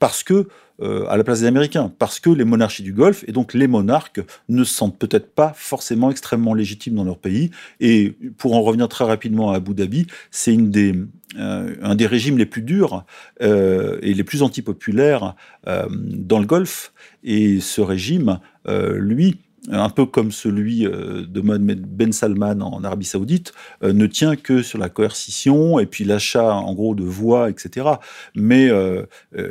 parce 0.00 0.24
que 0.24 0.48
euh, 0.82 1.04
à 1.08 1.18
la 1.18 1.24
place 1.24 1.40
des 1.40 1.46
Américains, 1.46 1.92
parce 1.98 2.20
que 2.20 2.30
les 2.30 2.44
monarchies 2.44 2.82
du 2.82 2.94
Golfe, 2.94 3.22
et 3.28 3.32
donc 3.32 3.52
les 3.52 3.68
monarques, 3.68 4.22
ne 4.48 4.64
se 4.64 4.74
sentent 4.74 4.98
peut-être 4.98 5.34
pas 5.34 5.52
forcément 5.54 6.10
extrêmement 6.10 6.54
légitimes 6.54 6.94
dans 6.94 7.04
leur 7.04 7.18
pays. 7.18 7.50
Et 7.80 8.16
pour 8.38 8.56
en 8.56 8.62
revenir 8.62 8.88
très 8.88 9.04
rapidement 9.04 9.52
à 9.52 9.56
Abu 9.56 9.74
Dhabi, 9.74 10.06
c'est 10.30 10.54
une 10.54 10.70
des, 10.70 10.94
euh, 11.38 11.74
un 11.82 11.94
des 11.94 12.06
régimes 12.06 12.38
les 12.38 12.46
plus 12.46 12.62
durs 12.62 13.04
euh, 13.42 13.98
et 14.00 14.14
les 14.14 14.24
plus 14.24 14.42
antipopulaires 14.42 15.36
dans 15.66 16.38
le 16.38 16.46
Golfe. 16.46 16.94
Et 17.22 17.60
ce 17.60 17.82
régime, 17.82 18.40
lui, 18.66 19.38
un 19.68 19.90
peu 19.90 20.06
comme 20.06 20.32
celui 20.32 20.86
euh, 20.86 21.24
de 21.26 21.40
Mohamed 21.40 21.82
Ben 21.82 22.12
Salman 22.12 22.60
en 22.60 22.82
Arabie 22.84 23.04
Saoudite, 23.04 23.52
euh, 23.82 23.92
ne 23.92 24.06
tient 24.06 24.36
que 24.36 24.62
sur 24.62 24.78
la 24.78 24.88
coercition 24.88 25.78
et 25.78 25.86
puis 25.86 26.04
l'achat 26.04 26.54
en 26.54 26.74
gros 26.74 26.94
de 26.94 27.04
voix, 27.04 27.50
etc. 27.50 27.86
Mais 28.34 28.68
euh, 28.70 29.04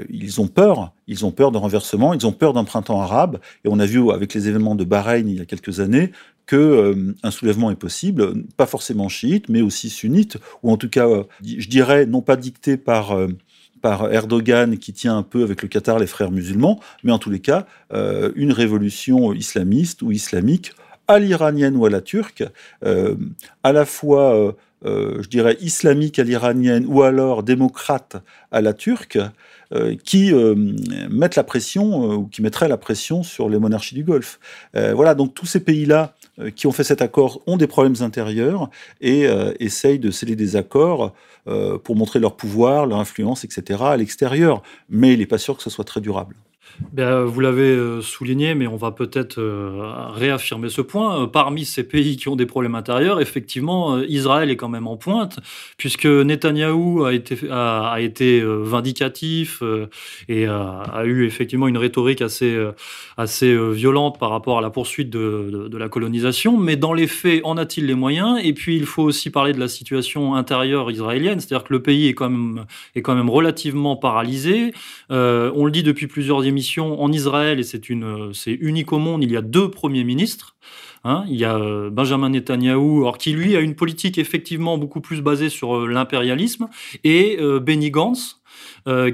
ils 0.09 0.41
ont 0.41 0.47
peur, 0.47 0.93
ils 1.07 1.25
ont 1.25 1.31
peur 1.31 1.51
de 1.51 1.57
renversement, 1.57 2.13
ils 2.13 2.25
ont 2.25 2.31
peur 2.31 2.53
d'un 2.53 2.63
printemps 2.63 3.01
arabe. 3.01 3.39
Et 3.63 3.69
on 3.69 3.79
a 3.79 3.85
vu 3.85 4.11
avec 4.11 4.33
les 4.33 4.47
événements 4.47 4.75
de 4.75 4.83
Bahreïn 4.83 5.27
il 5.27 5.37
y 5.37 5.41
a 5.41 5.45
quelques 5.45 5.79
années 5.79 6.11
que 6.45 7.13
un 7.21 7.29
soulèvement 7.29 7.69
est 7.69 7.75
possible, 7.75 8.43
pas 8.57 8.65
forcément 8.65 9.07
chiite, 9.07 9.49
mais 9.49 9.61
aussi 9.61 9.87
sunnite, 9.87 10.37
ou 10.63 10.71
en 10.71 10.77
tout 10.77 10.89
cas, 10.89 11.07
je 11.43 11.67
dirais, 11.67 12.07
non 12.07 12.23
pas 12.23 12.37
dicté 12.37 12.75
par 12.75 13.15
par 13.81 14.11
Erdogan 14.11 14.77
qui 14.77 14.93
tient 14.93 15.17
un 15.17 15.23
peu 15.23 15.43
avec 15.43 15.61
le 15.61 15.67
Qatar 15.67 15.99
les 15.99 16.07
frères 16.07 16.31
musulmans, 16.31 16.79
mais 17.03 17.11
en 17.11 17.19
tous 17.19 17.29
les 17.29 17.39
cas, 17.39 17.65
euh, 17.93 18.31
une 18.35 18.51
révolution 18.51 19.33
islamiste 19.33 20.01
ou 20.01 20.11
islamique 20.11 20.73
à 21.07 21.19
l'iranienne 21.19 21.75
ou 21.75 21.85
à 21.85 21.89
la 21.89 22.01
turque, 22.01 22.43
euh, 22.85 23.15
à 23.63 23.71
la 23.71 23.85
fois, 23.85 24.55
euh, 24.85 25.21
je 25.21 25.27
dirais, 25.27 25.57
islamique 25.61 26.19
à 26.19 26.23
l'iranienne 26.23 26.85
ou 26.87 27.01
alors 27.01 27.43
démocrate 27.43 28.17
à 28.51 28.61
la 28.61 28.73
turque, 28.73 29.19
qui 30.03 30.33
mettent 31.11 31.35
la 31.35 31.43
pression 31.43 32.15
ou 32.15 32.25
qui 32.25 32.41
mettraient 32.41 32.67
la 32.67 32.77
pression 32.77 33.21
sur 33.21 33.49
les 33.49 33.59
monarchies 33.59 33.93
du 33.93 34.03
Golfe. 34.03 34.39
voilà, 34.73 35.13
donc 35.13 35.35
tous 35.35 35.45
ces 35.45 35.59
pays-là 35.59 36.15
qui 36.55 36.67
ont 36.67 36.71
fait 36.71 36.83
cet 36.83 37.01
accord 37.01 37.41
ont 37.47 37.57
des 37.57 37.67
problèmes 37.67 37.95
intérieurs 38.01 38.69
et 39.01 39.27
essayent 39.59 39.99
de 39.99 40.11
sceller 40.11 40.35
des 40.35 40.55
accords 40.55 41.13
euh, 41.47 41.77
pour 41.79 41.95
montrer 41.95 42.19
leur 42.19 42.35
pouvoir, 42.35 42.85
leur 42.85 42.99
influence, 42.99 43.43
etc. 43.43 43.81
à 43.83 43.97
l'extérieur. 43.97 44.61
Mais 44.89 45.13
il 45.13 45.19
n'est 45.19 45.25
pas 45.25 45.37
sûr 45.37 45.55
que 45.55 45.63
ce 45.63 45.69
soit 45.69 45.85
très 45.85 46.01
durable. 46.01 46.35
Ben, 46.93 47.23
vous 47.23 47.39
l'avez 47.41 47.71
euh, 47.71 48.01
souligné, 48.01 48.55
mais 48.55 48.65
on 48.65 48.77
va 48.77 48.91
peut-être 48.91 49.37
euh, 49.37 50.07
réaffirmer 50.11 50.69
ce 50.69 50.81
point. 50.81 51.23
Euh, 51.23 51.27
parmi 51.27 51.65
ces 51.65 51.83
pays 51.83 52.15
qui 52.17 52.29
ont 52.29 52.35
des 52.35 52.45
problèmes 52.45 52.75
intérieurs, 52.75 53.19
effectivement, 53.19 53.99
Israël 53.99 54.49
est 54.49 54.55
quand 54.55 54.69
même 54.69 54.87
en 54.87 54.95
pointe, 54.95 55.39
puisque 55.77 56.05
Netanyahou 56.05 57.03
a 57.03 57.13
été, 57.13 58.41
vindicatif 58.41 59.61
et 60.27 60.45
a, 60.47 61.03
eu 61.05 61.25
effectivement 61.25 61.67
une 61.67 61.77
rhétorique 61.77 62.21
assez, 62.21 62.57
violente 63.71 64.19
par 64.19 64.29
rapport 64.29 64.59
à 64.59 64.61
la 64.61 64.69
poursuite 64.69 65.09
de, 65.09 65.69
la 65.77 65.89
colonisation. 65.89 66.57
Mais 66.57 66.75
dans 66.75 66.93
les 66.93 67.07
faits, 67.07 67.41
en 67.43 67.57
a-t-il 67.57 67.85
les 67.85 67.95
moyens? 67.95 68.39
Et 68.43 68.53
puis, 68.53 68.75
il 68.77 68.85
faut 68.85 69.03
aussi 69.03 69.29
parler 69.29 69.53
de 69.53 69.59
la 69.59 69.67
situation 69.67 70.35
intérieure 70.35 70.89
israélienne, 70.91 71.39
c'est-à-dire 71.39 71.67
que 71.67 71.73
le 71.73 71.81
pays 71.81 72.07
est 72.07 72.13
quand 72.13 72.29
même, 72.29 72.65
est 72.95 73.01
quand 73.01 73.15
même 73.15 73.29
relativement 73.29 73.95
paralysé. 73.95 74.73
on 75.09 75.65
le 75.65 75.71
dit 75.71 75.83
depuis 75.83 76.07
plusieurs 76.07 76.45
émissions 76.45 76.68
en 76.77 77.11
Israël, 77.11 77.59
et 77.59 77.63
c'est 77.63 77.89
unique 77.89 78.91
au 78.91 78.99
monde, 78.99 79.23
il 79.23 79.31
y 79.31 79.37
a 79.37 79.41
deux 79.41 79.71
premiers 79.71 80.03
ministres. 80.03 80.55
Hein. 81.05 81.23
il 81.29 81.37
y 81.37 81.45
a 81.45 81.55
euh, 81.55 81.89
Benjamin 81.89 82.29
Netanyahou, 82.29 83.03
alors 83.03 83.17
qui 83.17 83.31
lui 83.31 83.55
a 83.55 83.61
une 83.61 83.75
politique 83.75 84.17
effectivement 84.17 84.77
beaucoup 84.77 84.99
plus 84.99 85.21
basée 85.21 85.47
sur 85.47 85.77
euh, 85.77 85.87
l'impérialisme, 85.87 86.67
et 87.05 87.37
euh, 87.39 87.59
Benny 87.59 87.89
Gantz, 87.89 88.35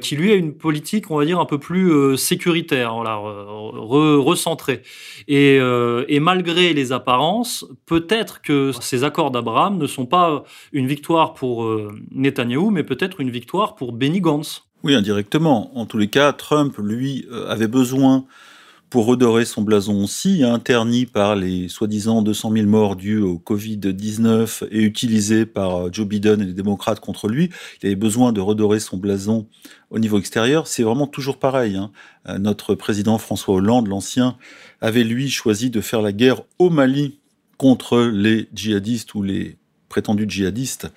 qui 0.02 0.16
lui 0.16 0.32
a 0.32 0.36
une 0.36 0.54
politique, 0.54 1.12
on 1.12 1.18
va 1.18 1.26
dire, 1.26 1.40
un 1.40 1.46
peu 1.46 1.60
plus 1.60 2.18
sécuritaire, 2.18 2.94
voilà, 2.94 3.18
recentrée. 3.18 4.82
Et, 5.28 5.58
et, 5.58 6.20
malgré 6.22 6.72
les 6.72 6.94
apparences, 6.94 7.66
peut-être 7.86 8.42
que 8.42 8.72
ces 8.80 9.04
accords 9.04 9.32
d'Abraham 9.32 9.78
ne 9.78 9.88
sont 9.88 10.06
pas 10.06 10.46
une 10.72 10.88
victoire 10.88 11.34
pour 11.34 11.70
Netanyahou, 12.12 12.72
mais 12.72 12.84
peut-être 12.84 13.20
une 13.20 13.32
victoire 13.32 13.76
pour 13.76 13.92
Benny 13.92 14.22
Gantz. 14.22 14.64
Oui, 14.86 14.94
indirectement. 14.94 15.75
En 15.75 15.88
tous 15.88 15.98
les 15.98 16.10
cas, 16.10 16.32
Trump, 16.32 16.77
lui, 16.77 17.25
euh, 17.32 17.50
avait 17.50 17.68
besoin, 17.68 18.24
pour 18.92 19.08
redorer 19.08 19.44
son 19.44 19.63
blason 19.63 20.04
aussi, 20.04 20.44
interni 20.44 21.08
par 21.08 21.36
les 21.36 21.70
soi-disant 21.70 22.22
200 22.22 22.51
000 22.51 22.68
morts 22.68 22.96
dus 22.96 23.18
au 23.18 23.42
Covid-19 23.44 24.68
et 24.70 24.84
utilisés 24.84 25.48
par 25.48 25.75
euh, 25.75 25.89
Joe 25.92 26.06
Biden 26.06 26.39
et 26.39 26.46
les 26.46 26.54
démocrates 26.54 27.00
contre 27.00 27.27
lui, 27.27 27.50
il 27.82 27.88
avait 27.88 27.96
besoin 27.96 28.32
de 28.32 28.42
redorer 28.42 28.80
son 28.80 28.98
blason 28.98 29.48
au 29.89 29.98
niveau 29.98 30.20
extérieur. 30.20 30.68
C'est 30.68 30.84
vraiment 30.84 31.08
toujours 31.08 31.39
pareil. 31.39 31.77
Hein. 31.77 31.89
Euh, 32.30 32.38
notre 32.38 32.75
président 32.75 33.18
François 33.18 33.56
Hollande, 33.56 33.88
l'ancien, 33.88 34.38
avait 34.82 35.04
lui 35.04 35.32
choisi 35.32 35.72
de 35.72 35.82
faire 35.82 36.04
la 36.04 36.12
guerre 36.12 36.44
au 36.60 36.70
Mali 36.70 37.18
contre 37.58 38.01
les 38.01 38.50
djihadistes 38.54 39.15
ou 39.15 39.24
les 39.24 39.58
prétendus 39.89 40.30
djihadistes 40.30 40.92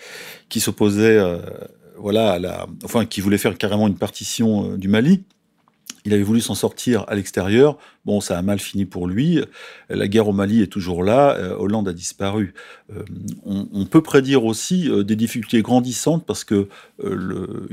qui 0.50 0.60
s'opposaient 0.60 1.22
voilà, 2.00 2.66
enfin, 2.84 3.04
qui 3.04 3.20
voulait 3.20 3.38
faire 3.38 3.56
carrément 3.58 3.88
une 3.88 3.96
partition 3.98 4.72
euh, 4.72 4.76
du 4.76 4.88
Mali. 4.88 5.24
Il 6.04 6.14
avait 6.14 6.22
voulu 6.22 6.40
s'en 6.40 6.54
sortir 6.54 7.04
à 7.08 7.14
l'extérieur. 7.14 7.76
Bon, 8.06 8.20
ça 8.20 8.38
a 8.38 8.42
mal 8.42 8.60
fini 8.60 8.86
pour 8.86 9.06
lui. 9.06 9.40
La 9.90 10.08
guerre 10.08 10.28
au 10.28 10.32
Mali 10.32 10.62
est 10.62 10.68
toujours 10.68 11.02
là. 11.02 11.36
Euh, 11.36 11.56
Hollande 11.56 11.88
a 11.88 11.92
disparu. 11.92 12.54
Euh, 12.94 13.02
on, 13.44 13.84
peut 13.84 14.00
prédire 14.00 14.44
aussi 14.44 14.88
des 15.04 15.16
difficultés 15.16 15.60
grandissantes 15.60 16.24
parce 16.24 16.44
que 16.44 16.68
le, 17.02 17.66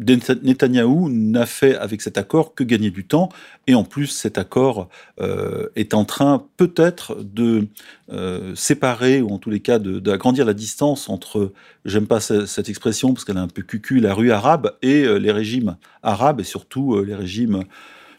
Netanyahou 0.00 1.10
n'a 1.10 1.46
fait 1.46 1.76
avec 1.76 2.00
cet 2.00 2.16
accord 2.16 2.54
que 2.54 2.64
gagner 2.64 2.90
du 2.90 3.04
temps, 3.04 3.28
et 3.66 3.74
en 3.74 3.84
plus 3.84 4.06
cet 4.06 4.38
accord 4.38 4.88
euh, 5.20 5.68
est 5.76 5.94
en 5.94 6.04
train 6.04 6.46
peut-être 6.56 7.22
de 7.22 7.68
euh, 8.10 8.54
séparer, 8.54 9.20
ou 9.20 9.30
en 9.30 9.38
tous 9.38 9.50
les 9.50 9.60
cas 9.60 9.78
d'agrandir 9.78 10.44
la 10.44 10.54
distance 10.54 11.08
entre, 11.08 11.52
j'aime 11.84 12.06
pas 12.06 12.20
cette 12.20 12.68
expression 12.68 13.12
parce 13.12 13.24
qu'elle 13.24 13.36
est 13.36 13.40
un 13.40 13.48
peu 13.48 13.62
cucu, 13.62 14.00
la 14.00 14.14
rue 14.14 14.32
arabe 14.32 14.72
et 14.82 15.04
euh, 15.04 15.18
les 15.18 15.32
régimes 15.32 15.76
arabes, 16.02 16.40
et 16.40 16.44
surtout 16.44 17.02
les 17.04 17.14
régimes 17.14 17.64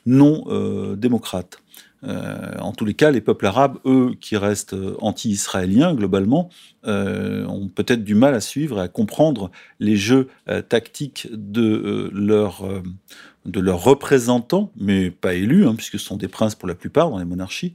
non 0.06 0.46
démocrates. 0.96 1.62
En 2.04 2.72
tous 2.72 2.86
les 2.86 2.96
cas, 2.96 3.12
les 3.12 3.22
peuples 3.22 3.46
arabes, 3.46 3.78
eux, 3.86 4.14
qui 4.20 4.36
restent 4.36 4.76
anti-israéliens 5.00 5.94
globalement, 5.94 6.50
euh, 6.86 7.46
ont 7.46 7.68
peut-être 7.68 8.04
du 8.04 8.16
mal 8.16 8.34
à 8.34 8.42
suivre 8.42 8.80
et 8.80 8.82
à 8.82 8.88
comprendre 8.88 9.52
les 9.80 9.96
jeux 9.96 10.28
tactiques 10.70 11.28
de 11.32 12.10
leurs 12.14 12.66
de 13.46 13.60
leurs 13.60 13.84
représentants, 13.84 14.72
mais 14.78 15.10
pas 15.10 15.34
élus, 15.34 15.66
hein, 15.66 15.74
puisque 15.76 15.98
ce 15.98 16.06
sont 16.06 16.16
des 16.16 16.28
princes 16.28 16.54
pour 16.54 16.68
la 16.68 16.76
plupart 16.76 17.10
dans 17.10 17.18
les 17.18 17.26
monarchies, 17.26 17.74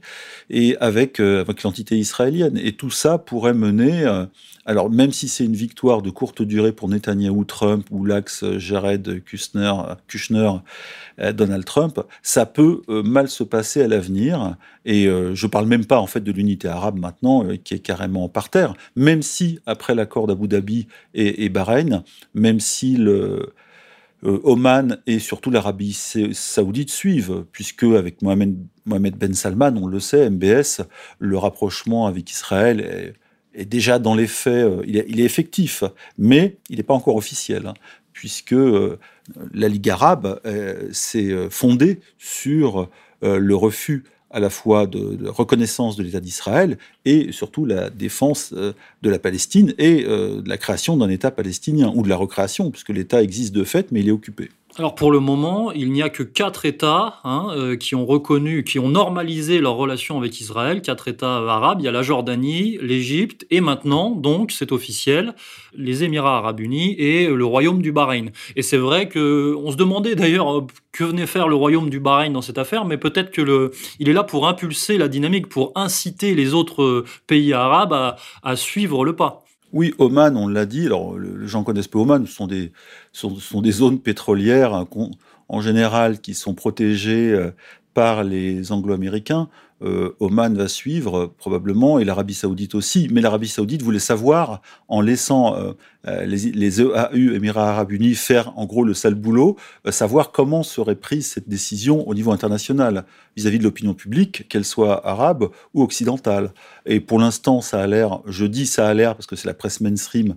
et 0.49 0.77
avec, 0.77 1.19
avec 1.19 1.63
l'entité 1.63 1.97
israélienne. 1.97 2.57
Et 2.57 2.71
tout 2.71 2.89
ça 2.89 3.17
pourrait 3.17 3.53
mener, 3.53 4.05
alors 4.65 4.89
même 4.89 5.11
si 5.11 5.27
c'est 5.27 5.43
une 5.43 5.57
victoire 5.57 6.01
de 6.01 6.09
courte 6.09 6.41
durée 6.41 6.71
pour 6.71 6.87
Netanyahou, 6.87 7.43
Trump 7.43 7.85
ou 7.91 8.05
l'axe 8.05 8.45
Jared 8.57 9.23
Kushner, 9.25 9.73
Kushner 10.07 10.51
euh, 11.19 11.31
Donald 11.31 11.65
Trump, 11.65 11.99
ça 12.21 12.45
peut 12.45 12.81
euh, 12.89 13.01
mal 13.01 13.27
se 13.29 13.43
passer 13.43 13.81
à 13.81 13.87
l'avenir. 13.87 14.55
Et 14.85 15.07
euh, 15.07 15.33
je 15.33 15.47
parle 15.47 15.65
même 15.65 15.85
pas 15.85 15.99
en 15.99 16.07
fait 16.07 16.19
de 16.19 16.31
l'unité 16.31 16.67
arabe 16.67 16.99
maintenant, 16.99 17.45
qui 17.63 17.73
est 17.73 17.79
carrément 17.79 18.29
par 18.29 18.49
terre. 18.49 18.73
Même 18.97 19.21
si 19.21 19.59
après 19.65 19.95
l'accord 19.95 20.27
d'Abu 20.27 20.47
Dhabi 20.47 20.87
et, 21.13 21.47
Bahreïn, 21.49 22.03
même 22.33 22.59
si 22.59 22.97
le 22.97 23.53
Oman 24.23 24.97
et 25.05 25.19
surtout 25.19 25.51
l'Arabie 25.51 25.93
saoudite 26.33 26.89
suivent, 26.89 27.45
puisque 27.51 27.83
avec 27.83 28.21
Mohamed, 28.21 28.57
Ben 28.85 29.33
Salman, 29.33 29.73
on 29.77 29.87
le 29.87 29.99
sait, 29.99 30.29
MBS, 30.29 30.81
le 31.19 31.37
rapprochement 31.37 32.07
avec 32.07 32.29
Israël 32.31 33.13
est, 33.53 33.65
déjà 33.65 33.99
dans 33.99 34.15
les 34.15 34.27
faits, 34.27 34.67
il 34.85 34.97
est, 34.97 35.05
il 35.07 35.19
est 35.19 35.25
effectif, 35.25 35.83
mais 36.17 36.57
il 36.69 36.77
n'est 36.77 36.83
pas 36.83 36.93
encore 36.95 37.15
officiel, 37.15 37.67
hein, 37.67 37.73
puisque 38.13 38.55
la 39.53 39.67
Ligue 39.67 39.89
arabe 39.89 40.39
euh, 40.45 40.89
s'est 40.91 41.31
euh, 41.31 41.49
fondée 41.49 41.99
sur 42.17 42.89
euh, 43.23 43.37
le 43.37 43.55
refus 43.55 44.03
à 44.37 44.39
la 44.39 44.51
fois 44.51 44.85
de, 44.85 45.27
reconnaissance 45.27 45.95
de 45.95 46.03
l'État 46.03 46.19
d'Israël 46.19 46.77
et 47.05 47.31
surtout 47.31 47.65
la 47.65 47.89
défense 47.89 48.53
de 48.53 49.09
la 49.09 49.17
Palestine 49.17 49.73
et 49.79 50.03
de 50.03 50.47
la 50.47 50.57
création 50.57 50.95
d'un 50.95 51.09
État 51.09 51.31
palestinien, 51.31 51.91
ou 51.95 52.03
de 52.03 52.09
la 52.09 52.15
recréation, 52.15 52.69
puisque 52.69 52.89
l'État 52.89 53.23
existe 53.23 53.53
de 53.53 53.63
fait, 53.63 53.91
mais 53.91 54.01
il 54.01 54.09
est 54.09 54.11
occupé. 54.11 54.49
Alors 54.79 54.93
pour 54.93 55.11
le 55.11 55.19
moment, 55.19 55.71
il 55.71 55.91
n'y 55.91 56.03
a 56.03 56.09
que 56.09 56.21
quatre 56.21 56.67
États 56.67 57.19
hein, 57.23 57.47
euh, 57.55 57.77
qui 57.77 57.95
ont 57.95 58.05
reconnu, 58.05 58.63
qui 58.63 58.77
ont 58.77 58.89
normalisé 58.89 59.59
leurs 59.59 59.73
relations 59.73 60.19
avec 60.19 60.39
Israël, 60.39 60.83
quatre 60.83 61.07
États 61.07 61.37
arabes. 61.37 61.79
Il 61.81 61.85
y 61.85 61.87
a 61.87 61.91
la 61.91 62.03
Jordanie, 62.03 62.77
l'Égypte 62.79 63.47
et 63.49 63.59
maintenant, 63.59 64.11
donc 64.11 64.51
c'est 64.51 64.71
officiel, 64.71 65.33
les 65.73 66.03
Émirats 66.03 66.37
arabes 66.37 66.59
unis 66.59 66.93
et 66.99 67.25
le 67.25 67.43
Royaume 67.43 67.81
du 67.81 67.91
Bahreïn. 67.91 68.29
Et 68.55 68.61
c'est 68.61 68.77
vrai 68.77 69.09
que 69.09 69.55
on 69.57 69.71
se 69.71 69.77
demandait 69.77 70.13
d'ailleurs 70.13 70.59
euh, 70.59 70.67
que 70.91 71.05
venait 71.05 71.25
faire 71.25 71.47
le 71.47 71.55
Royaume 71.55 71.89
du 71.89 71.99
Bahreïn 71.99 72.33
dans 72.33 72.43
cette 72.43 72.59
affaire, 72.59 72.85
mais 72.85 72.99
peut-être 72.99 73.31
que 73.31 73.71
il 73.97 74.09
est 74.09 74.13
là 74.13 74.23
pour 74.23 74.47
impulser 74.47 74.99
la 74.99 75.07
dynamique, 75.07 75.49
pour 75.49 75.71
inciter 75.73 76.35
les 76.35 76.53
autres 76.53 76.83
euh, 76.83 77.05
pays 77.25 77.51
arabes 77.51 77.93
à, 77.93 78.17
à 78.43 78.55
suivre 78.55 79.05
le 79.05 79.15
pas. 79.15 79.43
Oui, 79.73 79.93
Oman, 79.97 80.37
on 80.37 80.47
l'a 80.47 80.65
dit. 80.65 80.85
Alors, 80.85 81.17
les 81.19 81.47
gens 81.47 81.63
connaissent 81.63 81.89
peu 81.89 81.99
Oman. 81.99 82.25
Ce 82.25 82.33
sont 82.33 82.47
des, 82.47 82.71
sont, 83.17 83.35
sont 83.37 83.61
des 83.61 83.71
zones 83.71 83.99
pétrolières 83.99 84.73
hein, 84.73 84.87
en 85.49 85.61
général 85.61 86.21
qui 86.21 86.33
sont 86.35 86.53
protégées 86.53 87.31
euh, 87.31 87.51
par 87.93 88.23
les 88.23 88.71
Anglo-Américains. 88.71 89.49
Euh, 89.83 90.15
Oman 90.19 90.55
va 90.55 90.67
suivre 90.67 91.33
probablement 91.37 91.99
et 91.99 92.05
l'Arabie 92.05 92.33
Saoudite 92.33 92.73
aussi. 92.73 93.07
Mais 93.11 93.21
l'Arabie 93.21 93.47
Saoudite 93.47 93.83
voulait 93.83 93.99
savoir, 93.99 94.61
en 94.87 95.01
laissant 95.01 95.55
euh, 95.55 95.73
euh, 96.07 96.25
les, 96.25 96.51
les, 96.51 96.81
EAU, 96.81 97.35
Émirats 97.35 97.69
Arabes 97.69 97.91
Unis, 97.91 98.15
faire 98.15 98.57
en 98.57 98.65
gros 98.65 98.83
le 98.83 98.93
sale 98.93 99.13
boulot, 99.13 99.55
savoir 99.89 100.31
comment 100.31 100.63
serait 100.63 100.95
prise 100.95 101.27
cette 101.27 101.47
décision 101.47 102.07
au 102.07 102.15
niveau 102.15 102.31
international 102.31 103.05
vis-à-vis 103.35 103.59
de 103.59 103.63
l'opinion 103.63 103.93
publique, 103.93 104.47
qu'elle 104.47 104.65
soit 104.65 105.05
arabe 105.05 105.49
ou 105.75 105.83
occidentale. 105.83 106.53
Et 106.87 106.99
pour 106.99 107.19
l'instant, 107.19 107.61
ça 107.61 107.81
a 107.81 107.87
l'air, 107.87 108.21
je 108.25 108.45
dis 108.45 108.65
ça 108.65 108.87
a 108.87 108.93
l'air 108.93 109.15
parce 109.15 109.27
que 109.27 109.35
c'est 109.35 109.47
la 109.47 109.53
presse 109.53 109.79
mainstream 109.79 110.35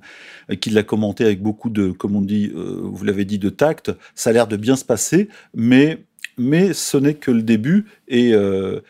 qui 0.61 0.69
l'a 0.69 0.83
commenté 0.83 1.25
avec 1.25 1.43
beaucoup 1.43 1.71
de, 1.71 1.93
comme 1.93 2.15
on 2.15 2.21
dit, 2.21 2.53
vous 2.55 3.05
l'avez 3.05 3.25
dit, 3.25 3.39
de 3.39 3.49
tact, 3.49 3.93
ça 4.15 4.31
a 4.31 4.33
l'air 4.35 4.49
de 4.49 4.57
bien 4.57 4.77
se 4.77 4.85
passer, 4.85 5.29
mais 5.55 6.05
mais 6.41 6.73
ce 6.73 6.97
n'est 6.97 7.15
que 7.15 7.31
le 7.31 7.43
début 7.43 7.85
et, 8.09 8.33
euh, 8.33 8.81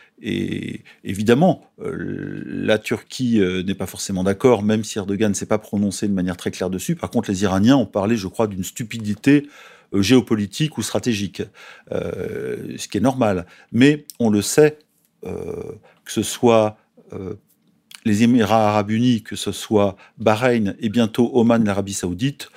évidemment, 1.03 1.69
euh, 1.83 2.45
la 2.47 2.79
Turquie 2.79 3.41
euh, 3.41 3.65
n'est 3.65 3.75
pas 3.75 3.87
forcément 3.87 4.23
d'accord, 4.23 4.63
même 4.63 4.85
si 4.85 4.99
Erdogan 4.99 5.31
ne 5.31 5.35
s'est 5.35 5.47
pas 5.47 5.59
prononcé 5.59 6.07
de 6.07 6.13
manière 6.13 6.37
très 6.37 6.53
claire 6.53 6.71
dessus. 6.71 6.95
Par 6.95 7.11
contre, 7.11 7.29
les 7.29 7.43
Iraniens 7.43 7.77
ont 7.77 7.87
parlé, 7.87 8.17
je 8.17 8.29
crois, 8.29 8.47
d'une 8.47 8.63
stupidité 8.63 9.49
géopolitique 9.93 10.79
ou 10.79 10.83
stratégique, 10.83 11.43
ce 11.91 12.87
qui 12.87 12.99
est 12.99 13.01
normal. 13.01 13.47
Mais 13.73 14.05
on 14.21 14.31
le 14.31 14.41
sait, 14.41 14.79
que 15.25 16.13
ce 16.13 16.23
soit 16.23 16.79
les 18.05 18.23
Émirats 18.23 18.69
arabes 18.69 18.93
unis, 18.93 19.25
que 19.25 19.35
ce 19.35 19.51
soit 19.51 19.97
Bahreïn 20.19 20.77
et 20.79 20.91
bientôt 20.91 21.33
Oman, 21.35 21.65
l'Arabie 21.65 21.95
saoudite, 21.95 22.51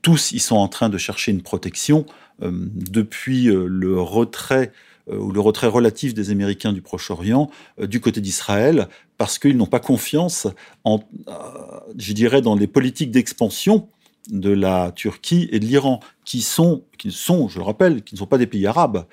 tous 0.00 0.32
ils 0.32 0.40
sont 0.40 0.56
en 0.56 0.68
train 0.68 0.88
de 0.88 0.96
chercher 0.96 1.30
une 1.30 1.42
protection 1.42 2.06
depuis 2.40 3.48
euh, 3.48 3.66
le 3.66 4.00
retrait 4.00 4.72
euh, 5.10 5.18
ou 5.18 5.32
le 5.32 5.40
retrait 5.40 5.66
relatif 5.66 6.14
des 6.14 6.30
Américains 6.30 6.72
du 6.72 6.82
Proche-Orient 6.82 7.50
du 7.78 8.00
côté 8.00 8.20
d'Israël, 8.20 8.88
parce 9.18 9.38
qu'ils 9.38 9.56
n'ont 9.56 9.66
pas 9.66 9.80
confiance, 9.80 10.48
je 11.96 12.12
dirais, 12.12 12.40
dans 12.40 12.56
les 12.56 12.66
politiques 12.66 13.10
d'expansion 13.10 13.88
de 14.30 14.50
la 14.50 14.92
Turquie 14.92 15.48
et 15.52 15.60
de 15.60 15.66
l'Iran, 15.66 16.00
qui 16.24 16.40
sont, 16.40 16.84
qui 16.96 17.12
sont, 17.12 17.48
je 17.48 17.58
le 17.58 17.64
rappelle, 17.64 18.02
qui 18.02 18.14
ne 18.14 18.18
sont 18.18 18.26
pas 18.26 18.38
des 18.38 18.46
pays 18.46 18.66
arabes. 18.66 19.04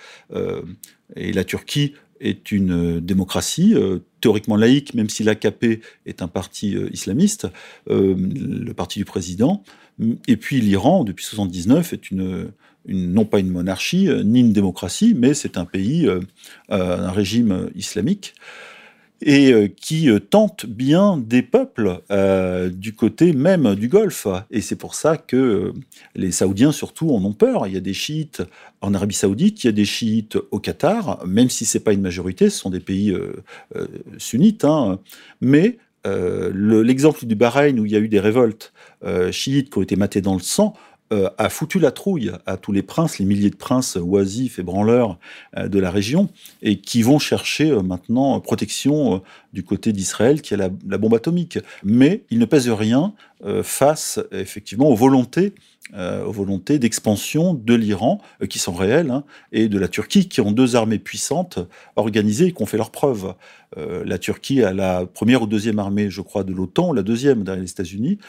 et 1.16 1.34
la 1.34 1.44
Turquie 1.44 1.94
est 2.22 2.52
une 2.52 3.02
démocratie 3.02 3.76
théoriquement 4.22 4.56
laïque, 4.56 4.94
même 4.94 5.10
si 5.10 5.24
l'AKP 5.24 5.82
est 6.06 6.22
un 6.22 6.28
parti 6.28 6.78
islamiste, 6.92 7.48
le 7.88 8.72
parti 8.72 8.98
du 8.98 9.06
président. 9.06 9.64
Et 10.28 10.38
puis 10.38 10.62
l'Iran, 10.62 11.04
depuis 11.04 11.26
1979, 11.26 11.94
est 11.94 12.10
une, 12.10 12.52
non 12.88 13.26
pas 13.26 13.40
une 13.40 13.50
monarchie, 13.50 14.10
ni 14.24 14.40
une 14.40 14.54
démocratie, 14.54 15.14
mais 15.16 15.34
c'est 15.34 15.58
un 15.58 15.66
pays, 15.66 16.10
un 16.70 17.12
régime 17.12 17.70
islamique 17.76 18.34
et 19.22 19.54
euh, 19.54 19.68
qui 19.68 20.10
euh, 20.10 20.20
tente 20.20 20.66
bien 20.66 21.18
des 21.18 21.42
peuples 21.42 22.00
euh, 22.12 22.70
du 22.70 22.94
côté 22.94 23.34
même 23.34 23.76
du 23.76 23.88
Golfe. 23.88 24.28
Et 24.50 24.62
c'est 24.62 24.76
pour 24.76 24.96
ça 24.96 25.18
que 25.18 25.74
les 26.16 26.32
Saoudiens 26.32 26.72
surtout 26.72 27.12
en 27.12 27.24
ont 27.24 27.34
peur. 27.34 27.68
Il 27.68 27.74
y 27.74 27.78
a 27.78 27.82
des 27.82 27.94
chiites 27.94 28.44
en 28.82 28.94
Arabie 28.94 29.16
Saoudite, 29.16 29.64
il 29.64 29.68
y 29.68 29.70
a 29.70 29.74
des 29.74 29.86
chiites 29.86 30.38
au 30.50 30.60
Qatar, 30.60 31.26
même 31.26 31.50
si 31.50 31.66
c'est 31.66 31.80
pas 31.80 31.94
une 31.94 32.02
majorité, 32.02 32.50
ce 32.50 32.58
sont 32.58 32.72
des 32.72 32.80
pays 32.80 33.16
sunnites. 34.18 34.66
Hein. 34.66 35.00
Mais 35.40 35.78
l'exemple 36.04 37.26
du 37.28 37.36
Bahreïn 37.36 37.80
où 37.80 37.86
il 37.86 37.92
y 37.92 37.96
a 37.96 38.00
eu 38.00 38.08
des 38.08 38.20
révoltes 38.20 38.74
chiites 39.32 39.70
qui 39.70 39.78
ont 39.78 39.84
été 39.84 39.96
matées 39.96 40.22
dans 40.22 40.34
le 40.34 40.40
sang, 40.40 40.74
euh, 40.74 40.91
a 41.38 41.50
foutu 41.50 41.80
la 41.80 41.92
trouille 41.92 42.32
à 42.46 42.58
tous 42.58 42.72
les 42.72 42.84
princes, 42.84 43.20
les 43.20 43.26
milliers 43.26 43.50
de 43.50 43.56
princes 43.56 43.98
oisifs 44.02 44.60
et 44.60 44.64
branleurs 44.64 45.20
euh, 45.58 45.68
de 45.68 45.80
la 45.80 45.92
région, 45.92 46.30
et 46.62 46.80
qui 46.80 47.02
vont 47.02 47.20
chercher 47.20 47.72
euh, 47.72 47.82
maintenant 47.82 48.40
protection 48.40 49.22
du 49.54 49.64
côté 49.64 49.92
d'Israël, 49.92 50.42
qui 50.42 50.54
a 50.54 50.58
la, 50.58 50.70
bombe 50.70 51.14
atomique. 51.14 51.60
Mais 51.84 52.24
il 52.30 52.40
ne 52.40 52.46
pèse 52.46 52.70
rien 52.70 53.14
face, 53.64 54.20
effectivement, 54.32 54.88
aux 54.88 54.96
volontés 54.96 55.54
aux 55.94 56.32
volontés 56.32 56.80
d'expansion 56.80 57.54
de 57.54 57.74
l'Iran, 57.74 58.22
qui 58.50 58.60
sont 58.60 58.72
réelles, 58.72 59.10
hein, 59.10 59.26
et 59.52 59.68
de 59.68 59.78
la 59.78 59.90
Turquie, 59.90 60.30
qui 60.30 60.40
ont 60.40 60.54
deux 60.54 60.78
armées 60.78 61.00
puissantes, 61.00 61.60
organisées 61.98 62.46
et 62.46 62.52
qui 62.54 62.62
ont 62.62 62.66
fait 62.66 62.78
leurs 62.78 62.92
preuves. 62.92 63.34
la 63.76 64.18
Turquie 64.18 64.64
a 64.64 64.72
la 64.74 65.06
première 65.06 65.42
ou 65.42 65.48
deuxième 65.48 65.80
armée, 65.80 66.10
je 66.10 66.22
crois, 66.22 66.46
de 66.46 66.54
l'OTAN, 66.54 66.94
la 66.94 67.02
deuxième 67.02 67.44
derrière 67.44 67.62
les 67.62 67.72
États-Unis. 67.72 68.20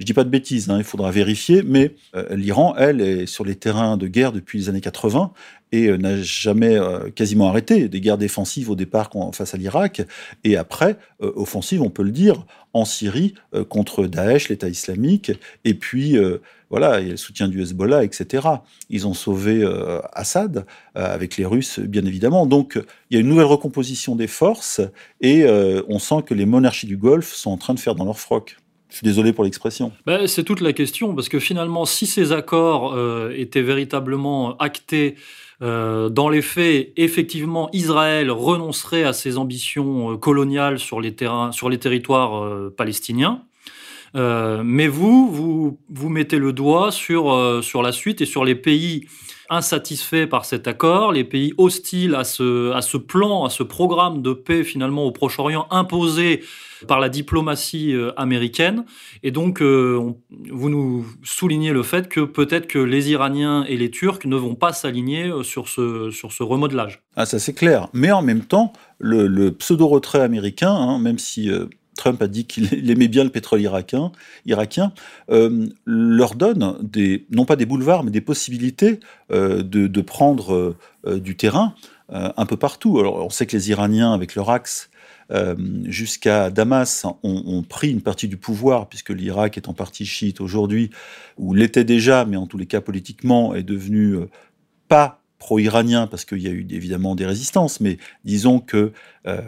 Je 0.00 0.06
dis 0.06 0.14
pas 0.14 0.24
de 0.24 0.30
bêtises, 0.30 0.70
hein, 0.70 0.78
il 0.78 0.84
faudra 0.84 1.10
vérifier, 1.10 1.62
mais 1.62 1.94
euh, 2.16 2.34
l'Iran, 2.34 2.74
elle, 2.78 3.02
est 3.02 3.26
sur 3.26 3.44
les 3.44 3.54
terrains 3.54 3.98
de 3.98 4.06
guerre 4.06 4.32
depuis 4.32 4.58
les 4.58 4.68
années 4.70 4.80
80 4.80 5.30
et 5.72 5.88
euh, 5.88 5.98
n'a 5.98 6.16
jamais 6.22 6.74
euh, 6.74 7.10
quasiment 7.10 7.48
arrêté 7.48 7.86
des 7.90 8.00
guerres 8.00 8.16
défensives 8.16 8.70
au 8.70 8.76
départ 8.76 9.10
face 9.34 9.52
à 9.52 9.58
l'Irak 9.58 10.00
et 10.42 10.56
après 10.56 10.96
offensive, 11.20 11.82
on 11.82 11.90
peut 11.90 12.02
le 12.02 12.12
dire, 12.12 12.46
en 12.72 12.86
Syrie 12.86 13.34
contre 13.68 14.06
Daesh, 14.06 14.48
l'État 14.48 14.68
islamique, 14.68 15.32
et 15.64 15.74
puis 15.74 16.16
voilà, 16.70 17.00
il 17.00 17.06
y 17.06 17.08
a 17.08 17.12
le 17.12 17.16
soutien 17.16 17.48
du 17.48 17.60
Hezbollah, 17.60 18.04
etc. 18.04 18.46
Ils 18.88 19.06
ont 19.06 19.14
sauvé 19.14 19.68
Assad 20.12 20.64
avec 20.94 21.36
les 21.36 21.44
Russes, 21.44 21.80
bien 21.80 22.06
évidemment. 22.06 22.46
Donc 22.46 22.78
il 23.10 23.14
y 23.14 23.16
a 23.18 23.20
une 23.20 23.28
nouvelle 23.28 23.46
recomposition 23.46 24.16
des 24.16 24.28
forces 24.28 24.80
et 25.20 25.44
on 25.88 25.98
sent 25.98 26.22
que 26.24 26.34
les 26.34 26.46
monarchies 26.46 26.86
du 26.86 26.96
Golfe 26.96 27.34
sont 27.34 27.50
en 27.50 27.58
train 27.58 27.74
de 27.74 27.80
faire 27.80 27.96
dans 27.96 28.04
leur 28.04 28.18
froc. 28.18 28.56
Je 28.90 28.96
suis 28.96 29.04
désolé 29.04 29.32
pour 29.32 29.44
l'expression. 29.44 29.92
Ben, 30.06 30.26
c'est 30.26 30.44
toute 30.44 30.60
la 30.60 30.72
question, 30.72 31.14
parce 31.14 31.28
que 31.28 31.38
finalement, 31.38 31.84
si 31.84 32.06
ces 32.06 32.32
accords 32.32 32.92
euh, 32.94 33.32
étaient 33.36 33.62
véritablement 33.62 34.56
actés 34.58 35.14
euh, 35.62 36.08
dans 36.08 36.28
les 36.28 36.42
faits, 36.42 36.92
effectivement, 36.96 37.70
Israël 37.72 38.30
renoncerait 38.30 39.04
à 39.04 39.12
ses 39.12 39.38
ambitions 39.38 40.12
euh, 40.12 40.16
coloniales 40.16 40.78
sur 40.78 41.00
les, 41.00 41.14
terrains, 41.14 41.52
sur 41.52 41.68
les 41.68 41.78
territoires 41.78 42.70
palestiniens. 42.72 43.42
Mais 44.14 44.88
vous, 44.88 45.30
vous, 45.30 45.78
vous 45.88 46.08
mettez 46.08 46.38
le 46.38 46.52
doigt 46.52 46.90
sur, 46.92 47.60
sur 47.62 47.82
la 47.82 47.92
suite 47.92 48.20
et 48.20 48.26
sur 48.26 48.44
les 48.44 48.54
pays 48.54 49.06
insatisfaits 49.50 50.26
par 50.26 50.44
cet 50.44 50.68
accord, 50.68 51.12
les 51.12 51.24
pays 51.24 51.52
hostiles 51.58 52.14
à 52.14 52.22
ce, 52.22 52.70
à 52.72 52.82
ce 52.82 52.96
plan, 52.96 53.44
à 53.44 53.50
ce 53.50 53.64
programme 53.64 54.22
de 54.22 54.32
paix 54.32 54.62
finalement 54.62 55.04
au 55.04 55.10
Proche-Orient 55.10 55.66
imposé 55.70 56.42
par 56.86 57.00
la 57.00 57.08
diplomatie 57.08 57.92
euh, 57.92 58.12
américaine. 58.16 58.84
Et 59.22 59.32
donc, 59.32 59.60
euh, 59.60 60.14
vous 60.50 60.70
nous 60.70 61.04
soulignez 61.24 61.72
le 61.72 61.82
fait 61.82 62.08
que 62.08 62.20
peut-être 62.20 62.68
que 62.68 62.78
les 62.78 63.10
Iraniens 63.10 63.64
et 63.64 63.76
les 63.76 63.90
Turcs 63.90 64.24
ne 64.24 64.36
vont 64.36 64.54
pas 64.54 64.72
s'aligner 64.72 65.24
euh, 65.24 65.42
sur 65.42 65.68
ce, 65.68 66.10
sur 66.10 66.32
ce 66.32 66.42
remodelage. 66.42 67.02
Ah, 67.16 67.26
ça 67.26 67.38
c'est 67.40 67.52
clair. 67.52 67.88
Mais 67.92 68.12
en 68.12 68.22
même 68.22 68.44
temps, 68.44 68.72
le, 68.98 69.50
pseudo-retrait 69.50 70.20
américain, 70.20 70.72
hein, 70.72 70.98
même 71.00 71.18
si 71.18 71.50
Trump 72.00 72.20
a 72.22 72.26
dit 72.26 72.46
qu'il 72.46 72.90
aimait 72.90 73.08
bien 73.08 73.24
le 73.24 73.30
pétrole 73.30 73.60
irakien, 73.60 74.12
irakien 74.46 74.92
leur 75.86 76.34
donne 76.34 76.78
non 77.30 77.44
pas 77.44 77.56
des 77.56 77.66
boulevards, 77.66 78.04
mais 78.04 78.10
des 78.10 78.20
possibilités 78.20 78.98
de, 79.30 79.62
de, 79.62 80.00
prendre 80.00 80.76
du 81.06 81.36
terrain 81.36 81.74
un 82.08 82.46
peu 82.46 82.56
partout. 82.56 82.98
Alors, 82.98 83.24
on 83.24 83.30
sait 83.30 83.46
que 83.46 83.56
les 83.56 83.70
Iraniens, 83.70 84.12
avec 84.12 84.34
leur 84.34 84.50
axe, 84.50 84.90
euh, 85.32 85.54
jusqu'à 85.84 86.50
Damas 86.50 87.06
ont, 87.22 87.62
pris 87.62 87.90
une 87.90 88.02
partie 88.02 88.26
du 88.26 88.36
pouvoir, 88.36 88.88
puisque 88.88 89.10
l'Irak 89.10 89.56
est 89.56 89.68
en 89.68 89.74
partie 89.74 90.04
chiite 90.04 90.40
aujourd'hui, 90.40 90.90
ou 91.38 91.54
l'était 91.54 91.84
déjà, 91.84 92.24
mais 92.24 92.36
en 92.36 92.46
tous 92.46 92.58
les 92.58 92.66
cas 92.66 92.80
politiquement 92.80 93.54
est 93.54 93.62
devenu 93.62 94.14
euh, 94.14 94.26
pas 94.88 95.22
pro-iranien, 95.38 96.06
parce 96.06 96.24
qu'il 96.24 96.38
y 96.38 96.48
a 96.48 96.50
eu 96.50 96.66
évidemment 96.70 97.14
des 97.14 97.26
résistances, 97.26 97.80
mais 97.80 97.98
disons 98.24 98.58
que 98.58 98.92
euh, 99.26 99.40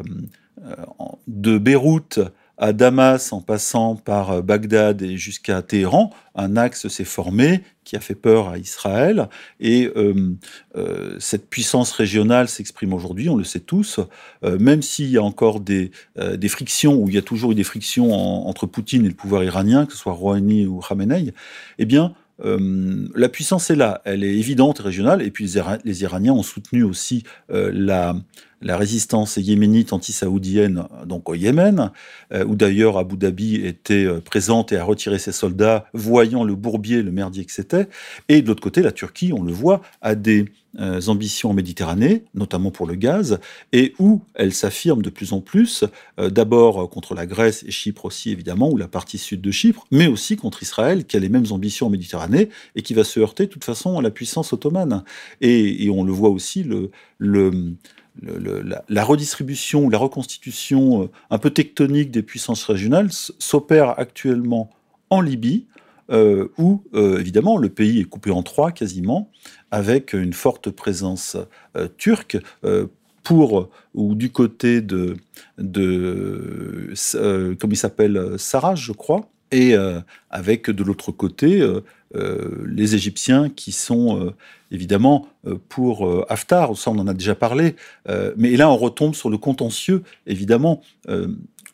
de 1.27 1.59
Beyrouth 1.59 2.21
à 2.59 2.73
Damas, 2.73 3.33
en 3.33 3.41
passant 3.41 3.97
par 3.97 4.31
euh, 4.31 4.43
Bagdad 4.43 5.03
et 5.03 5.17
jusqu'à 5.17 5.63
Téhéran, 5.63 6.11
un 6.35 6.57
axe 6.57 6.89
s'est 6.89 7.05
formé 7.05 7.63
qui 7.85 7.97
a 7.97 8.01
fait 8.01 8.15
peur 8.15 8.49
à 8.49 8.59
Israël. 8.59 9.29
Et 9.59 9.91
euh, 9.97 10.37
euh, 10.77 11.17
cette 11.19 11.49
puissance 11.49 11.93
régionale 11.93 12.49
s'exprime 12.49 12.93
aujourd'hui, 12.93 13.29
on 13.29 13.37
le 13.37 13.45
sait 13.45 13.61
tous, 13.61 14.01
même 14.43 14.83
s'il 14.83 15.09
y 15.09 15.19
a 15.19 15.23
encore 15.23 15.61
des, 15.61 15.91
des, 16.17 16.49
frictions, 16.49 16.95
ou 16.95 17.09
il 17.09 17.15
y 17.15 17.19
a 17.19 17.23
toujours 17.23 17.53
eu 17.53 17.55
des 17.55 17.65
frictions 17.65 18.13
entre 18.13 18.67
Poutine 18.67 19.05
et 19.05 19.09
le 19.09 19.15
pouvoir 19.15 19.43
iranien, 19.43 19.87
que 19.87 19.93
ce 19.93 19.99
soit 19.99 20.13
Rouhani 20.13 20.67
ou 20.67 20.81
Khamenei, 20.81 21.35
eh 21.79 21.85
bien, 21.85 22.15
la 22.43 23.29
puissance 23.29 23.71
est 23.71 23.77
là, 23.77 24.01
elle 24.05 24.25
est 24.25 24.35
évidente 24.35 24.79
régionale, 24.79 25.23
et 25.23 25.31
puis 25.31 25.51
les, 25.85 26.03
Iraniens 26.03 26.33
ont 26.33 26.43
soutenu 26.43 26.83
aussi 26.83 27.25
la, 27.49 28.15
la 28.63 28.77
résistance 28.77 29.37
yéménite 29.37 29.93
anti-saoudienne 29.93 30.85
donc 31.07 31.29
au 31.29 31.35
Yémen, 31.35 31.91
euh, 32.33 32.45
où 32.45 32.55
d'ailleurs 32.55 32.99
Abu 32.99 33.17
Dhabi 33.17 33.57
était 33.57 34.05
euh, 34.05 34.21
présente 34.21 34.73
et 34.73 34.77
a 34.77 34.85
retiré 34.85 35.19
ses 35.19 35.33
soldats, 35.33 35.87
voyant 35.93 36.45
le 36.45 36.55
bourbier, 36.55 37.03
le 37.03 37.11
merdier 37.11 37.45
que 37.45 37.53
c'était. 37.53 37.89
Et 38.29 38.43
de 38.43 38.49
l'autre 38.49 38.63
côté, 38.63 38.83
la 38.83 38.93
Turquie, 38.93 39.33
on 39.33 39.43
le 39.43 39.53
voit, 39.53 39.83
a 40.01 40.15
des 40.15 40.47
ambitions 40.79 41.51
en 41.51 41.55
Méditerranée, 41.55 42.25
notamment 42.35 42.71
pour 42.71 42.87
le 42.87 42.95
gaz, 42.95 43.39
et 43.73 43.95
où 43.99 44.23
elle 44.35 44.53
s'affirme 44.53 45.03
de 45.03 45.11
plus 45.11 45.33
en 45.33 45.41
plus, 45.41 45.85
d'abord 46.19 46.89
contre 46.89 47.15
la 47.15 47.27
Grèce 47.27 47.63
et 47.67 47.71
Chypre 47.71 48.07
aussi 48.07 48.31
évidemment, 48.31 48.71
ou 48.71 48.77
la 48.77 48.89
partie 48.89 49.19
sud 49.19 49.41
de 49.41 49.51
Chypre, 49.51 49.87
mais 49.91 50.07
aussi 50.07 50.37
contre 50.37 50.63
Israël, 50.63 51.05
qui 51.05 51.17
a 51.17 51.21
les 51.21 51.29
mêmes 51.29 51.51
ambitions 51.51 51.89
en 51.89 51.91
Méditerranée 51.91 52.49
et 52.75 52.83
qui 52.83 52.95
va 52.95 53.05
se 53.05 53.21
heurter 53.21 53.47
de 53.47 53.51
toute 53.51 53.65
façon 53.65 53.99
à 53.99 54.03
la 54.03 54.11
puissance 54.11 54.53
ottomane. 54.53 55.05
Et, 55.41 55.91
on 55.91 56.05
le 56.05 56.13
voit 56.13 56.31
aussi, 56.31 56.65
le 56.65 56.91
la, 58.21 59.05
redistribution, 59.05 59.89
la 59.89 59.99
reconstitution 59.99 61.05
euh, 61.05 61.11
un 61.31 61.39
peu 61.39 61.51
tectonique 61.51 62.11
des 62.11 62.23
puissances 62.23 62.65
régionales 62.65 63.11
s'opère 63.11 63.99
actuellement 63.99 64.71
en 65.11 65.21
Libye, 65.21 65.67
euh, 66.13 66.49
où 66.59 66.83
euh, 66.95 67.19
évidemment 67.19 67.57
le 67.57 67.69
pays 67.69 68.01
est 68.01 68.05
coupé 68.05 68.31
en 68.31 68.43
trois 68.43 68.73
quasiment, 68.73 69.31
avec 69.71 70.13
une 70.13 70.33
forte 70.33 70.71
présence 70.71 71.37
turque 71.97 72.37
pour 73.23 73.71
ou 73.95 74.15
du 74.15 74.31
côté 74.31 74.83
de, 74.83 75.17
comment 75.57 76.93
il 77.73 77.77
s'appelle 77.77 78.39
Sarraj, 78.39 78.85
je 78.85 78.93
crois, 78.93 79.31
et 79.51 79.75
avec 80.31 80.69
de 80.69 80.85
l'autre 80.85 81.13
côté 81.13 81.67
les 82.15 82.95
Égyptiens 82.95 83.49
qui 83.49 83.73
sont 83.73 84.35
évidemment 84.73 85.29
euh, 85.47 85.57
pour 85.69 86.07
euh, 86.07 86.25
Haftar, 86.29 86.77
ça 86.77 86.91
on 86.91 86.99
en 86.99 87.07
a 87.07 87.15
déjà 87.15 87.35
parlé, 87.35 87.77
euh, 88.09 88.33
mais 88.37 88.57
là 88.57 88.71
on 88.71 88.77
retombe 88.77 89.15
sur 89.15 89.31
le 89.31 89.39
contentieux, 89.39 90.03
évidemment, 90.27 90.83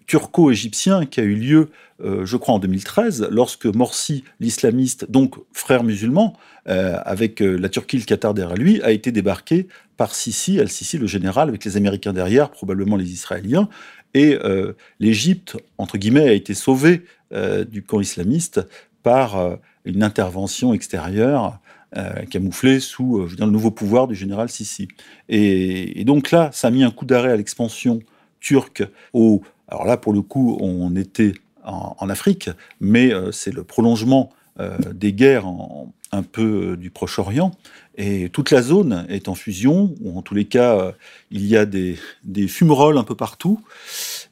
turco-égyptien 0.09 1.07
qui 1.07 1.21
a 1.21 1.23
eu 1.23 1.37
lieu, 1.37 1.69
je 2.01 2.37
crois, 2.37 2.55
en 2.55 2.59
2013, 2.59 3.29
lorsque 3.31 3.67
Morsi, 3.67 4.25
l'islamiste, 4.41 5.09
donc 5.11 5.37
frère 5.53 5.85
musulman, 5.85 6.37
avec 6.65 7.41
la 7.41 7.69
Turquie, 7.69 7.99
le 7.99 8.05
Qatar 8.05 8.35
derrière 8.35 8.57
lui, 8.57 8.83
a 8.83 8.91
été 8.91 9.13
débarqué 9.13 9.69
par 9.97 10.15
Sisi, 10.15 10.59
Al-Sisi, 10.59 10.99
le 10.99 11.07
général, 11.07 11.49
avec 11.49 11.65
les 11.65 11.77
Américains 11.77 12.13
derrière, 12.13 12.51
probablement 12.51 12.97
les 12.97 13.13
Israéliens, 13.13 13.69
et 14.15 14.39
l'Égypte, 14.99 15.57
entre 15.77 15.99
guillemets, 15.99 16.29
a 16.29 16.33
été 16.33 16.55
sauvée 16.55 17.05
du 17.71 17.83
camp 17.83 18.01
islamiste 18.01 18.67
par 19.03 19.59
une 19.85 20.03
intervention 20.03 20.73
extérieure 20.73 21.61
euh, 21.97 22.27
camouflé 22.27 22.81
sous 22.81 23.17
euh, 23.17 23.31
le 23.39 23.47
nouveau 23.47 23.71
pouvoir 23.71 24.09
du 24.09 24.15
général 24.15 24.51
Sissi. 24.51 24.89
Et, 25.31 26.05
donc 26.05 26.31
là, 26.31 26.51
ça 26.53 26.69
a 26.69 26.71
mis 26.71 26.85
un 26.85 26.91
coup 26.91 27.07
d'arrêt 27.07 27.33
à 27.33 27.37
l'expansion 27.37 28.01
turque. 28.41 28.83
Au, 29.15 29.41
alors 29.69 29.85
là, 29.85 29.97
pour 29.97 30.13
le 30.13 30.23
coup, 30.23 30.59
on 30.61 30.95
était 30.97 31.35
en, 31.65 32.09
Afrique, 32.09 32.51
mais 32.81 33.13
euh, 33.13 33.33
c'est 33.33 33.53
le 33.53 33.65
prolongement 33.65 34.31
des 34.93 35.13
guerres 35.13 35.47
un 36.11 36.25
peu 36.25 36.77
du 36.77 36.91
Proche-Orient. 36.91 37.53
Et 37.97 38.29
toute 38.29 38.51
la 38.51 38.61
zone 38.61 39.07
est 39.09 39.29
en 39.29 39.37
fusion, 39.37 39.95
ou 40.01 40.19
en 40.19 40.23
tous 40.23 40.35
les 40.35 40.47
cas, 40.47 40.95
il 41.31 41.47
y 41.47 41.57
a 41.57 41.65
des, 41.65 41.97
fumerolles 42.49 42.99
un 42.99 43.05
peu 43.05 43.15
partout. 43.15 43.61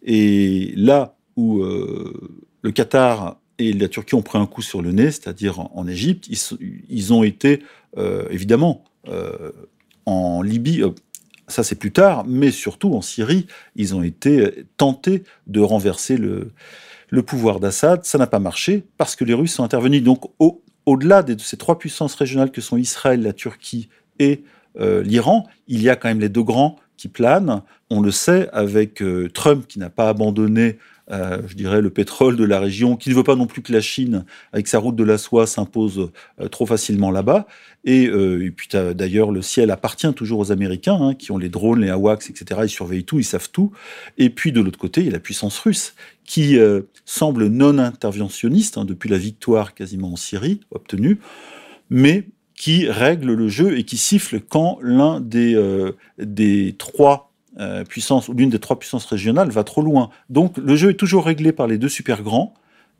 Et 0.03 0.72
là 0.75 1.14
où 1.37 1.62
le 1.62 2.72
Qatar 2.72 3.37
et 3.59 3.72
la 3.72 3.88
Turquie 3.88 4.14
ont 4.14 4.22
pris 4.22 4.38
un 4.38 4.46
coup 4.46 4.62
sur 4.62 4.83
le 4.83 4.92
nez, 4.92 5.11
c'est-à-dire 5.11 5.61
en, 5.61 5.87
Égypte. 5.87 6.29
Ils, 6.88 7.12
ont 7.12 7.22
été, 7.22 7.62
euh, 7.96 8.27
évidemment, 8.31 8.85
euh, 9.09 9.53
en 10.05 10.42
Libye, 10.42 10.83
euh, 10.83 10.90
ça 11.49 11.63
c'est 11.63 11.77
plus 11.77 11.93
tard, 11.93 12.25
mais 12.27 12.51
surtout 12.51 12.95
en 12.95 13.03
Syrie, 13.03 13.47
ils 13.75 13.95
ont 13.95 14.03
été 14.03 14.67
tentés 14.77 15.25
de 15.47 15.61
renverser 15.61 16.17
le, 16.17 16.53
pouvoir 17.23 17.61
d'Assad. 17.61 18.05
Ça 18.05 18.19
n'a 18.19 18.27
pas 18.27 18.39
marché 18.39 18.85
parce 18.99 19.17
que 19.17 19.25
les 19.25 19.35
Russes 19.35 19.55
sont 19.55 19.65
intervenus. 19.65 20.03
Donc 20.03 20.31
au, 20.39 20.63
au-delà 20.85 21.23
de 21.23 21.41
ces 21.41 21.57
trois 21.57 21.79
puissances 21.79 22.15
régionales 22.15 22.51
que 22.51 22.61
sont 22.61 22.77
Israël, 22.77 23.23
la 23.23 23.33
Turquie 23.33 23.89
et 24.19 24.45
l'Iran, 24.79 25.47
il 25.69 25.83
y 25.83 25.89
a 25.89 25.97
quand 25.97 26.09
même 26.09 26.21
les 26.21 26.29
deux 26.29 26.43
grands 26.43 26.77
qui 26.99 27.09
planent. 27.09 27.63
On 27.89 28.03
le 28.03 28.11
sait 28.11 28.51
avec 28.53 29.03
Trump 29.33 29.67
qui 29.67 29.79
n'a 29.79 29.89
pas 29.89 30.11
abandonné 30.11 30.77
euh, 31.12 31.40
je 31.47 31.55
dirais, 31.55 31.81
le 31.81 31.90
pétrole 31.90 32.37
de 32.37 32.45
la 32.45 32.59
région, 32.59 32.97
qui 32.97 33.11
ne 33.11 33.14
veut 33.14 33.23
pas 33.23 33.37
non 33.37 33.47
plus 33.47 33.62
que 33.62 33.73
la 33.73 33.81
Chine, 33.81 34.25
avec 34.53 34.66
sa 34.66 34.79
route 34.79 34.97
de 34.97 35.05
la 35.05 35.19
soie, 35.19 35.47
s'impose 35.47 36.11
euh, 36.40 36.49
trop 36.49 36.66
facilement 36.66 37.12
là-bas. 37.12 37.47
Et, 37.85 38.09
euh, 38.09 38.51
puis 38.57 38.69
d'ailleurs, 38.73 39.31
le 39.31 39.40
ciel 39.40 39.71
appartient 39.71 40.12
toujours 40.14 40.40
aux 40.40 40.51
Américains, 40.51 40.99
hein, 41.01 41.14
qui 41.14 41.31
ont 41.31 41.38
les 41.38 41.49
drones, 41.49 41.81
les 41.81 41.90
AWACS, 41.90 42.31
etc. 42.31 42.62
Ils 42.64 42.69
surveillent 42.69 43.05
tout, 43.05 43.21
ils 43.21 43.25
savent 43.25 43.51
tout. 43.51 43.71
Et 44.19 44.31
puis 44.31 44.51
de 44.51 44.61
l'autre 44.61 44.79
côté, 44.79 45.03
il 45.03 45.07
y 45.07 45.11
a 45.11 45.12
la 45.12 45.21
puissance 45.21 45.59
russe, 45.61 45.95
qui 46.25 46.59
semble 47.05 47.47
non 47.47 47.79
interventionniste 47.79 48.79
hein, 48.79 48.85
depuis 48.85 49.09
la 49.09 49.19
victoire 49.19 49.75
quasiment 49.75 50.12
en 50.12 50.16
Syrie 50.16 50.61
obtenue, 50.73 51.21
mais 51.88 52.27
qui 52.57 52.88
règle 52.88 53.33
le 53.35 53.49
jeu 53.49 53.79
et 53.79 53.85
qui 53.85 53.97
siffle 53.97 54.40
quand 54.40 54.79
l'un 54.83 55.21
des, 55.21 55.57
des 56.19 56.75
trois 56.77 57.31
euh, 57.59 57.85
puissance 57.85 58.29
ou 58.29 58.35
l'une 58.35 58.51
des 58.51 58.59
trois 58.59 58.79
puissances 58.79 59.07
régionales 59.07 59.51
va 59.51 59.64
trop 59.64 59.83
loin. 59.83 60.11
Donc 60.31 60.57
le 60.59 60.77
jeu 60.77 60.90
est 60.90 60.95
toujours 60.95 61.25
réglé 61.25 61.53
par 61.53 61.66
les 61.66 61.79
deux 61.79 61.88
super 61.88 62.23
grands, 62.23 62.55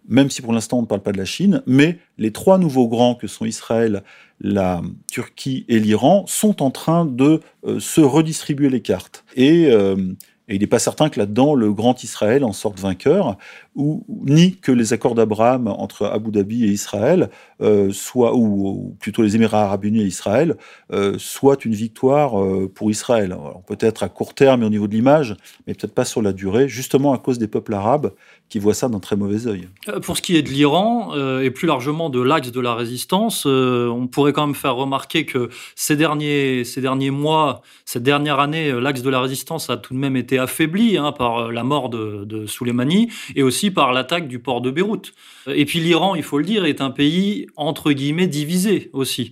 même 0.09 0.31
si 0.31 0.43
pour 0.43 0.53
l'instant 0.53 0.79
on 0.79 0.83
ne 0.83 0.87
parle 0.87 1.03
pas 1.03 1.13
de 1.13 1.19
la 1.19 1.25
Chine, 1.25 1.63
mais 1.67 1.99
les 2.19 2.33
trois 2.33 2.59
nouveaux 2.59 2.89
grands 2.89 3.15
que 3.15 3.27
sont 3.27 3.45
Israël, 3.45 4.03
la 4.41 4.83
Turquie 5.11 5.65
et 5.69 5.79
l'Iran 5.79 6.25
sont 6.27 6.63
en 6.63 6.71
train 6.71 7.05
de 7.05 7.41
euh, 7.67 7.81
se 7.81 8.01
redistribuer 8.01 8.69
les 8.69 8.83
cartes. 8.83 9.25
Et 9.35 9.67
euh, 9.67 10.15
et 10.49 10.55
il 10.55 10.61
n'est 10.61 10.67
pas 10.67 10.79
certain 10.79 11.09
que 11.09 11.19
là-dedans, 11.19 11.55
le 11.55 11.73
grand 11.73 12.05
Israël 12.05 12.45
en 12.45 12.53
sorte 12.53 12.79
vainqueur, 12.79 13.37
ou, 13.77 14.05
ni 14.09 14.57
que 14.57 14.73
les 14.73 14.93
accords 14.93 15.15
d'Abraham 15.15 15.69
entre 15.69 16.07
Abu 16.07 16.31
Dhabi 16.31 16.65
et 16.65 16.69
Israël, 16.69 17.31
euh, 17.61 17.93
soit, 17.93 18.35
ou, 18.35 18.97
plutôt 18.99 19.23
les 19.23 19.37
Émirats 19.37 19.65
arabes 19.65 19.85
unis 19.85 20.01
et 20.01 20.07
Israël, 20.07 20.57
euh, 20.93 21.17
soient 21.19 21.59
une 21.65 21.75
victoire 21.75 22.43
euh, 22.43 22.71
pour 22.75 22.91
Israël. 22.91 23.37
Peut-être 23.67 24.03
à 24.03 24.09
court 24.09 24.35
terme 24.35 24.63
et 24.63 24.67
au 24.67 24.71
niveau 24.71 24.89
de 24.89 24.95
l'image, 24.95 25.37
mais 25.67 25.75
peut-être 25.75 25.95
pas 25.95 26.05
sur 26.05 26.23
la 26.23 26.33
durée, 26.33 26.69
justement 26.69 27.13
à 27.13 27.19
cause 27.19 27.39
des 27.39 27.49
peuples 27.49 27.75
arabes 27.75 28.13
qui 28.49 28.59
voient 28.59 28.75
ça 28.75 28.89
d'un 28.89 29.01
très 29.01 29.17
mauvais 29.17 29.47
œil. 29.47 29.69
Euh, 29.89 30.01
pour 30.01 30.17
ce 30.17 30.23
qui 30.23 30.37
est 30.37 30.43
de 30.43 30.51
l'Iran, 30.51 31.13
euh, 31.15 31.43
et 31.43 31.51
plus 31.51 31.67
largement 31.67 32.11
de 32.11 32.21
l'axe 32.21 32.53
de 32.53 32.61
la 32.61 32.75
résistance, 32.75 33.45
euh, 33.47 33.89
on 33.89 34.07
pourrait 34.07 34.33
quand 34.33 34.47
même 34.47 34.55
faire 34.55 34.77
remarquer 34.77 35.27
que 35.27 35.49
ces 35.75 35.97
derniers, 35.97 36.65
ces 36.65 36.81
derniers 36.81 37.11
mois, 37.11 37.63
cette 37.85 38.05
dernière 38.05 38.39
année, 38.39 38.73
l'axe 38.81 39.03
de 39.03 39.11
la 39.11 39.21
résistance 39.21 39.69
a 39.69 39.77
tout 39.77 39.95
de 39.95 39.99
même 39.99 40.17
été 40.17 40.39
affaibli 40.39 40.97
hein, 40.97 41.13
par 41.13 41.51
la 41.51 41.65
mort 41.65 41.89
de, 41.89 42.25
de 42.25 42.47
Soleimani 42.47 43.11
et 43.35 43.43
aussi 43.43 43.66
par 43.71 43.93
l'attaque 43.93 44.29
du 44.29 44.39
port 44.39 44.61
de 44.61 44.71
Beyrouth. 44.71 45.13
Et 45.47 45.65
puis 45.65 45.81
l'Iran, 45.81 46.15
il 46.15 46.23
faut 46.23 46.39
le 46.39 46.45
dire, 46.45 46.65
est 46.65 46.81
un 46.81 46.91
pays 46.91 47.47
entre 47.57 47.93
guillemets 47.93 48.27
divisé 48.27 48.91
aussi. 48.93 49.31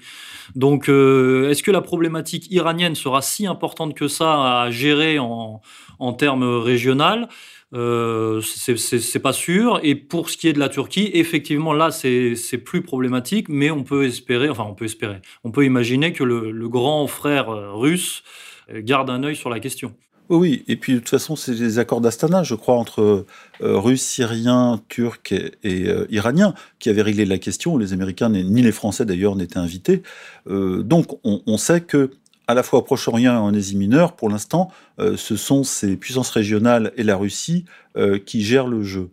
Donc, 0.55 0.89
est-ce 0.89 1.63
que 1.63 1.71
la 1.71 1.81
problématique 1.81 2.51
iranienne 2.51 2.95
sera 2.95 3.23
si 3.23 3.47
importante 3.47 3.95
que 3.95 4.09
ça 4.09 4.63
à 4.63 4.71
gérer 4.71 5.19
en, 5.19 5.63
en 5.99 6.13
termes 6.13 6.45
régionaux 6.59 7.27
euh, 7.75 8.41
c'est 8.41 9.19
pas 9.19 9.33
sûr. 9.33 9.81
Et 9.83 9.95
pour 9.97 10.31
ce 10.31 10.37
qui 10.37 10.49
est 10.49 10.53
de 10.53 10.61
la 10.61 10.69
Turquie, 10.69 11.11
effectivement, 11.13 11.73
là, 11.73 11.91
c'est 11.91 12.59
plus 12.65 12.83
problématique, 12.83 13.49
mais 13.49 13.71
on 13.71 13.83
peut 13.83 14.05
espérer, 14.05 14.49
enfin, 14.49 14.65
on 14.69 14.75
peut 14.75 14.85
espérer, 14.85 15.21
on 15.43 15.51
peut 15.51 15.65
imaginer 15.65 16.13
que 16.13 16.23
le, 16.23 16.69
grand 16.69 17.07
frère 17.07 17.51
euh, 17.51 17.73
russe 17.73 18.23
euh, 18.71 18.81
garde 18.83 19.11
un 19.11 19.23
œil 19.23 19.37
sur 19.37 19.51
la 19.51 19.61
question. 19.61 19.95
Oui, 20.31 20.65
et 20.69 20.77
puis 20.77 20.95
de 20.95 20.99
toute 20.99 21.11
façon, 21.11 21.37
c'est 21.37 21.53
les 21.53 21.79
accords 21.79 22.01
d'Astana, 22.01 22.43
je 22.43 22.55
crois, 22.55 22.77
entre 22.77 23.27
Russes, 23.61 24.03
Syriens, 24.03 24.81
Turcs 24.89 25.33
et, 25.33 25.87
Iraniens 26.09 26.55
qui 26.79 26.89
avaient 26.89 27.03
réglé 27.03 27.27
la 27.27 27.39
question. 27.39 27.77
Les 27.77 27.93
Américains, 27.93 28.31
ni 28.31 28.63
les 28.63 28.73
Français 28.73 29.05
d'ailleurs, 29.05 29.37
n'étaient 29.37 29.59
invités. 29.59 30.03
donc, 30.47 31.19
on, 31.25 31.43
on, 31.47 31.59
sait 31.59 31.83
que 31.83 32.11
à 32.47 32.55
la 32.55 32.63
fois 32.63 32.81
au 32.81 32.83
Proche-Orient 32.83 33.35
et 33.35 33.39
en 33.39 33.55
Asie 33.55 33.77
mineure, 33.77 34.15
pour 34.17 34.29
l'instant, 34.29 34.71
euh, 35.01 35.17
ce 35.17 35.37
sont 35.37 35.65
ces 35.65 35.97
puissances 35.97 36.31
régionales 36.31 36.93
et 36.97 37.03
la 37.03 37.17
Russie 37.17 37.65
euh, 37.97 38.19
qui 38.19 38.43
gèrent 38.43 38.67
le 38.67 38.83
jeu. 38.83 39.11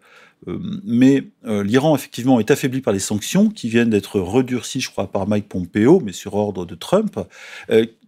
Euh, 0.48 0.58
mais 0.84 1.24
l'Iran, 1.44 1.96
effectivement, 1.96 2.40
est 2.40 2.50
affaibli 2.50 2.82
par 2.82 2.94
les 2.94 3.00
sanctions 3.00 3.50
qui 3.50 3.70
viennent 3.70 3.92
d'être 3.92 4.20
redurcies, 4.20 4.82
je 4.82 4.90
crois, 4.90 5.08
par 5.08 5.28
Mike 5.28 5.48
Pompeo, 5.48 6.02
mais 6.04 6.14
sur 6.14 6.34
ordre 6.34 6.66
de 6.66 6.76
Trump. 6.76 7.20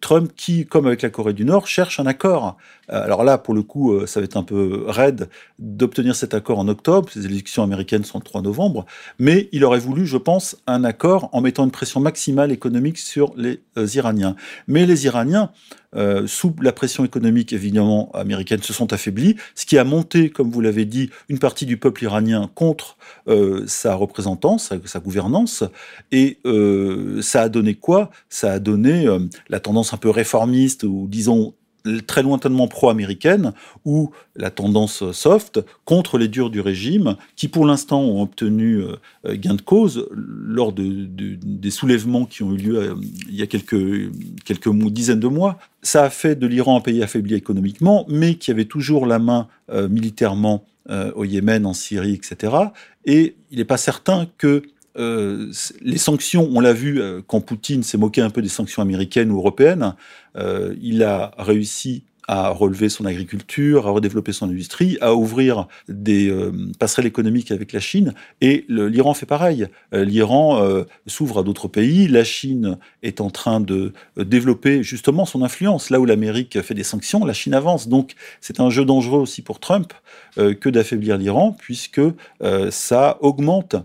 Trump 0.02 0.32
qui, 0.36 0.66
comme 0.66 0.88
avec 0.88 1.04
la 1.04 1.10
Corée 1.10 1.34
du 1.34 1.46
Nord, 1.46 1.68
cherche 1.68 2.00
un 2.00 2.08
accord. 2.08 2.58
Alors 2.90 3.24
là, 3.24 3.38
pour 3.38 3.54
le 3.54 3.64
coup, 3.64 4.06
ça 4.06 4.20
va 4.20 4.26
être 4.26 4.38
un 4.38 4.44
peu 4.44 4.84
raide 4.88 5.30
d'obtenir 5.60 6.16
cet 6.16 6.34
accord 6.34 6.60
en 6.60 6.68
octobre. 6.68 7.10
Les 7.16 7.26
élections 7.26 7.64
américaines 7.64 8.04
sont 8.04 8.20
le 8.20 8.24
3 8.24 8.42
novembre. 8.42 8.86
Mais 9.20 9.50
il 9.52 9.64
aurait 9.64 9.80
voulu, 9.80 10.06
je 10.06 10.18
pense, 10.18 10.58
un 10.68 10.84
accord 10.84 11.30
en 11.32 11.42
mettant 11.42 11.64
une 11.64 11.72
pression 11.72 12.00
maximale 12.00 12.52
économique 12.52 12.98
sur 12.98 13.34
les 13.38 13.62
Iraniens. 13.96 14.36
Mais 14.68 14.86
les 14.86 15.06
Iraniens 15.06 15.52
euh, 15.96 16.26
sous 16.26 16.56
la 16.62 16.72
pression 16.72 17.06
économique 17.06 17.54
évidemment 17.54 18.10
américaine, 18.14 18.62
se 18.62 18.74
sont 18.74 18.92
affaiblis, 18.94 19.36
ce 19.54 19.66
qui 19.66 19.78
a 19.78 19.84
monté, 19.84 20.30
comme 20.30 20.50
vous 20.50 20.62
l'avez 20.62 20.86
dit, 20.86 21.12
une 21.30 21.38
partie 21.40 21.66
du 21.66 21.78
peuple 21.78 22.04
iranien 22.04 22.50
contre 22.56 22.98
euh, 23.28 23.64
sa 23.68 23.94
représentance, 23.94 24.74
sa, 24.86 25.00
gouvernance, 25.00 25.64
et 26.12 26.40
euh, 26.46 27.22
ça 27.22 27.44
a 27.44 27.50
donné 27.50 27.76
quoi? 27.76 28.10
Ça 28.30 28.54
a 28.54 28.60
donné 28.60 29.06
la 29.50 29.60
tendance 29.60 29.94
un 29.94 29.98
peu 29.98 30.10
réformiste, 30.10 30.84
ou 30.84 31.08
disons 31.10 31.54
très 32.08 32.24
lointainement 32.24 32.68
pro-américaine 32.68 33.54
ou 33.86 34.12
la 34.36 34.52
tendance 34.52 35.12
soft 35.12 35.60
contre 35.86 36.18
les 36.18 36.28
durs 36.28 36.50
du 36.50 36.62
régime 36.62 37.18
qui 37.36 37.48
pour 37.48 37.66
l'instant 37.66 38.02
ont 38.02 38.22
obtenu 38.22 38.78
euh, 38.78 39.36
gain 39.36 39.56
de 39.56 39.62
cause 39.62 40.08
lors 40.12 40.72
de, 40.72 40.86
des 40.86 41.72
soulèvements 41.72 42.26
qui 42.26 42.44
ont 42.44 42.54
eu 42.54 42.58
lieu 42.58 42.78
euh, 42.78 42.96
il 43.28 43.36
y 43.36 43.42
a 43.42 43.48
quelques, 43.48 44.12
quelques 44.46 44.74
dizaines 44.92 45.20
de 45.20 45.28
mois. 45.28 45.60
Ça 45.82 46.04
a 46.04 46.10
fait 46.10 46.36
de 46.36 46.48
l'Iran 46.48 46.78
un 46.78 46.82
pays 46.82 47.04
affaibli 47.04 47.36
économiquement 47.36 48.06
mais 48.08 48.36
qui 48.36 48.52
avait 48.52 48.66
toujours 48.66 49.06
la 49.06 49.20
main 49.20 49.48
euh, 49.70 49.88
militairement 49.90 50.66
au 51.16 51.24
Yémen, 51.24 51.66
en 51.66 51.72
Syrie, 51.72 52.14
etc. 52.14 52.54
Et 53.06 53.38
il 53.52 53.58
n'est 53.60 53.64
pas 53.64 53.78
certain 53.78 54.28
que 54.38 54.64
euh, 54.98 55.52
les 55.82 55.98
sanctions, 55.98 56.50
on 56.52 56.60
l'a 56.60 56.74
vu 56.74 57.02
euh, 57.02 57.22
quand 57.26 57.42
Poutine 57.42 57.84
s'est 57.84 57.98
moqué 57.98 58.22
un 58.22 58.30
peu 58.30 58.42
des 58.42 58.50
sanctions 58.50 58.82
américaines 58.82 59.32
ou 59.32 59.38
européennes, 59.38 59.96
euh, 60.38 60.76
il 60.82 61.04
a 61.04 61.32
réussi 61.38 62.04
à 62.26 62.50
relever 62.50 62.88
son 62.88 63.06
agriculture, 63.06 63.86
à 63.86 63.92
redévelopper 63.92 64.32
son 64.32 64.48
industrie, 64.48 64.98
à 65.02 65.14
ouvrir 65.14 65.68
des 65.90 66.34
passerelles 66.80 67.06
économiques 67.06 67.52
avec 67.52 67.74
la 67.74 67.82
Chine. 67.82 68.14
Et 68.40 68.64
l'Iran 68.70 69.14
fait 69.14 69.26
pareil. 69.26 69.68
L'Iran 69.92 70.86
s'ouvre 71.06 71.40
à 71.40 71.44
d'autres 71.44 71.68
pays. 71.68 72.08
La 72.08 72.24
Chine 72.24 72.78
est 73.02 73.20
en 73.20 73.30
train 73.30 73.60
de 73.60 73.92
développer 74.16 74.84
justement 74.84 75.26
son 75.26 75.44
influence. 75.44 75.90
Là 75.90 76.00
où 76.00 76.06
l'Amérique 76.06 76.62
fait 76.62 76.74
des 76.74 76.86
sanctions, 76.86 77.26
la 77.26 77.34
Chine 77.34 77.54
avance. 77.54 77.90
Donc 77.90 78.14
c'est 78.40 78.62
un 78.62 78.70
jeu 78.70 78.86
dangereux 78.86 79.20
aussi 79.20 79.42
pour 79.42 79.60
Trump 79.60 79.92
que 80.38 80.70
d'affaiblir 80.70 81.18
l'Iran, 81.18 81.54
puisque 81.60 82.00
ça 82.70 83.18
augmente 83.20 83.76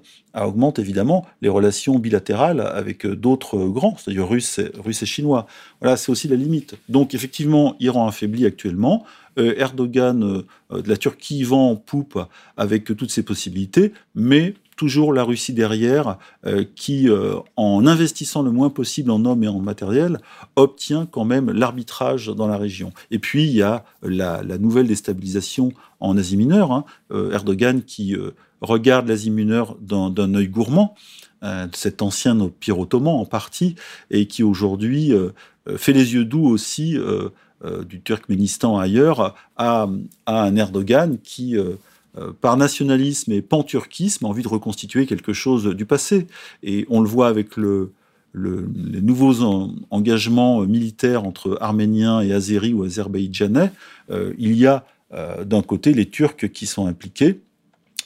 augmente 0.47 0.79
évidemment 0.79 1.27
les 1.43 1.49
relations 1.49 1.99
bilatérales 1.99 2.61
avec 2.61 3.07
d'autres 3.07 3.59
grands, 3.67 3.97
c'est-à-dire 3.97 4.29
russes, 4.29 4.61
russes 4.79 5.03
et 5.03 5.07
chinois. 5.07 5.47
Voilà, 5.81 5.97
c'est 5.97 6.11
aussi 6.11 6.29
la 6.29 6.37
limite. 6.37 6.77
Donc 6.89 7.15
effectivement, 7.15 7.77
Iran 7.81 8.07
affaibli 8.07 8.47
actuellement. 8.47 9.05
Euh, 9.39 9.55
Erdogan 9.57 10.45
euh, 10.73 10.83
de 10.83 10.89
la 10.89 10.97
Turquie 10.97 11.43
vend 11.45 11.71
en 11.71 11.77
poupe 11.77 12.19
avec 12.57 12.85
toutes 12.85 13.11
ses 13.11 13.23
possibilités, 13.23 13.93
mais 14.15 14.55
toujours 14.79 15.13
la 15.13 15.25
Russie 15.25 15.53
derrière, 15.53 16.17
euh, 16.47 16.65
qui, 16.75 17.09
en 17.57 17.87
investissant 17.87 18.43
le 18.43 18.51
moins 18.51 18.71
possible 18.71 19.11
en 19.11 19.25
hommes 19.27 19.45
et 19.45 19.49
en 19.49 19.59
matériel, 19.59 20.19
obtient 20.57 21.05
quand 21.05 21.25
même 21.25 21.51
l'arbitrage 21.51 22.29
dans 22.29 22.47
la 22.47 22.57
région. 22.57 22.93
Et 23.11 23.19
puis, 23.19 23.45
il 23.45 23.51
y 23.51 23.63
a 23.63 23.85
la, 24.03 24.43
nouvelle 24.59 24.87
déstabilisation 24.87 25.73
en 26.01 26.17
Asie 26.17 26.37
mineure, 26.37 26.73
hein. 26.73 26.85
Erdogan 27.11 27.83
qui 27.83 28.17
regarde 28.61 29.09
l'Asie 29.09 29.31
mineure 29.31 29.77
d'un 29.81 30.35
œil 30.35 30.49
gourmand, 30.49 30.95
cet 31.73 32.01
ancien 32.01 32.41
empire 32.41 32.79
ottoman 32.79 33.15
en 33.15 33.27
partie, 33.27 33.75
et 34.11 34.27
qui 34.27 34.43
aujourd'hui 34.43 35.13
fait 35.77 35.93
les 35.93 36.15
yeux 36.15 36.25
doux 36.25 36.47
aussi 36.47 36.97
euh, 37.65 37.83
du 37.83 38.01
Turkménistan 38.01 38.79
ailleurs 38.79 39.35
à, 39.57 39.89
un 40.29 40.55
Erdogan 40.55 41.19
qui 41.19 41.59
euh, 41.59 41.75
par 42.41 42.57
nationalisme 42.57 43.33
et 43.33 43.43
pan-turquisme, 43.43 44.27
envie 44.27 44.43
de 44.43 44.49
reconstituer 44.49 45.07
quelque 45.07 45.33
chose 45.33 45.67
du 45.67 45.87
passé. 45.87 46.27
Et 46.63 46.87
on 46.89 47.01
le 47.01 47.09
voit 47.09 47.29
avec 47.29 47.57
le, 47.57 47.93
les 48.35 49.01
nouveaux 49.01 49.43
engagements 49.91 50.61
militaires 50.63 51.25
entre 51.25 51.59
Arméniens 51.61 52.21
et 52.21 52.33
Azéris 52.33 52.75
ou 52.75 52.85
Azerbaïdjanais. 52.85 53.71
il 54.39 54.55
y 54.55 54.67
a 54.67 54.85
d'un 55.45 55.63
côté 55.63 55.93
les 55.93 56.07
Turcs 56.07 56.51
qui 56.53 56.67
sont 56.67 56.87
impliqués, 56.87 57.41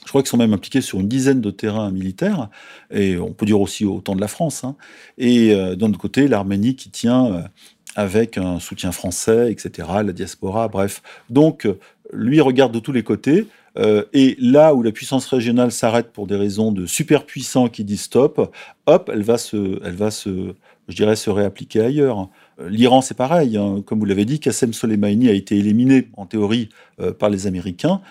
je 0.03 0.09
crois 0.09 0.21
qu'ils 0.21 0.29
sont 0.29 0.37
même 0.37 0.53
impliqués 0.53 0.81
sur 0.81 0.99
une 0.99 1.07
dizaine 1.07 1.41
de 1.41 1.51
terrains 1.51 1.91
militaires, 1.91 2.49
et 2.91 3.17
on 3.17 3.31
peut 3.31 3.45
dire 3.45 3.59
aussi 3.59 3.85
autant 3.85 4.15
de 4.15 4.21
la 4.21 4.27
France. 4.27 4.63
Hein. 4.63 4.75
Et 5.17 5.55
d'un 5.75 5.89
autre 5.89 5.99
côté, 5.99 6.27
l'Arménie 6.27 6.75
qui 6.75 6.89
tient 6.89 7.45
avec 7.95 8.37
un 8.37 8.59
soutien 8.59 8.91
français, 8.91 9.51
etc., 9.51 9.87
la 10.03 10.13
diaspora, 10.13 10.67
bref. 10.67 11.01
Donc, 11.29 11.67
lui 12.11 12.41
regarde 12.41 12.73
de 12.73 12.79
tous 12.79 12.91
les 12.91 13.03
côtés, 13.03 13.47
euh, 13.77 14.03
et 14.13 14.35
là 14.39 14.75
où 14.75 14.83
la 14.83 14.91
puissance 14.91 15.25
régionale 15.25 15.71
s'arrête 15.71 16.11
pour 16.11 16.27
des 16.27 16.35
raisons 16.35 16.71
de 16.71 16.85
superpuissants 16.85 17.69
qui 17.69 17.83
disent 17.83 18.03
stop, 18.03 18.53
hop, 18.85 19.11
elle 19.11 19.23
va 19.23 19.37
se, 19.37 19.79
elle 19.83 19.95
va 19.95 20.11
se, 20.11 20.53
je 20.87 20.95
dirais, 20.95 21.15
se 21.15 21.29
réappliquer 21.29 21.81
ailleurs. 21.81 22.29
Euh, 22.59 22.69
L'Iran, 22.69 23.01
c'est 23.01 23.17
pareil. 23.17 23.57
Hein. 23.57 23.81
Comme 23.85 23.99
vous 23.99 24.05
l'avez 24.05 24.25
dit, 24.25 24.39
Qassem 24.39 24.73
Soleimani 24.73 25.29
a 25.29 25.33
été 25.33 25.57
éliminé, 25.57 26.09
en 26.17 26.25
théorie, 26.25 26.69
euh, 26.99 27.13
par 27.13 27.29
les 27.29 27.47
Américains. 27.47 28.01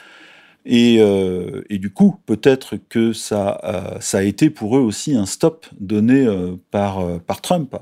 Euh, 0.70 1.62
et, 1.68 1.79
du 1.79 1.90
coup, 1.90 2.16
peut-être 2.27 2.77
que 2.77 3.12
ça, 3.12 3.61
euh, 3.64 4.01
ça 4.01 4.18
a 4.18 4.22
été 4.22 4.51
pour 4.51 4.77
eux 4.77 4.81
aussi 4.81 5.14
un 5.16 5.27
stop 5.27 5.66
donné 5.81 6.25
euh, 6.27 6.57
par, 6.70 7.40
Trump, 7.42 7.77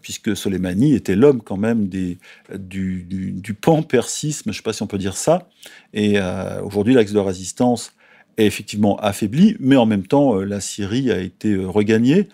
puisque 0.00 0.36
Soleimani 0.36 0.94
était 0.94 1.14
l'homme 1.14 1.42
quand 1.42 1.56
même 1.56 1.88
du, 1.88 2.18
pan-persisme, 3.60 4.44
je 4.46 4.48
ne 4.50 4.54
sais 4.54 4.62
pas 4.62 4.72
si 4.72 4.82
on 4.82 4.86
peut 4.86 4.98
dire 4.98 5.16
ça. 5.16 5.48
Et 5.92 6.18
aujourd'hui, 6.62 6.94
l'axe 6.94 7.12
de 7.12 7.18
résistance 7.18 7.92
est 8.38 8.46
effectivement 8.46 8.96
affaibli, 8.96 9.56
mais 9.60 9.76
en 9.76 9.86
même 9.86 10.06
temps, 10.06 10.36
la 10.36 10.60
Syrie 10.60 11.12
a 11.12 11.18
été 11.18 11.54
regagnée 11.56 12.28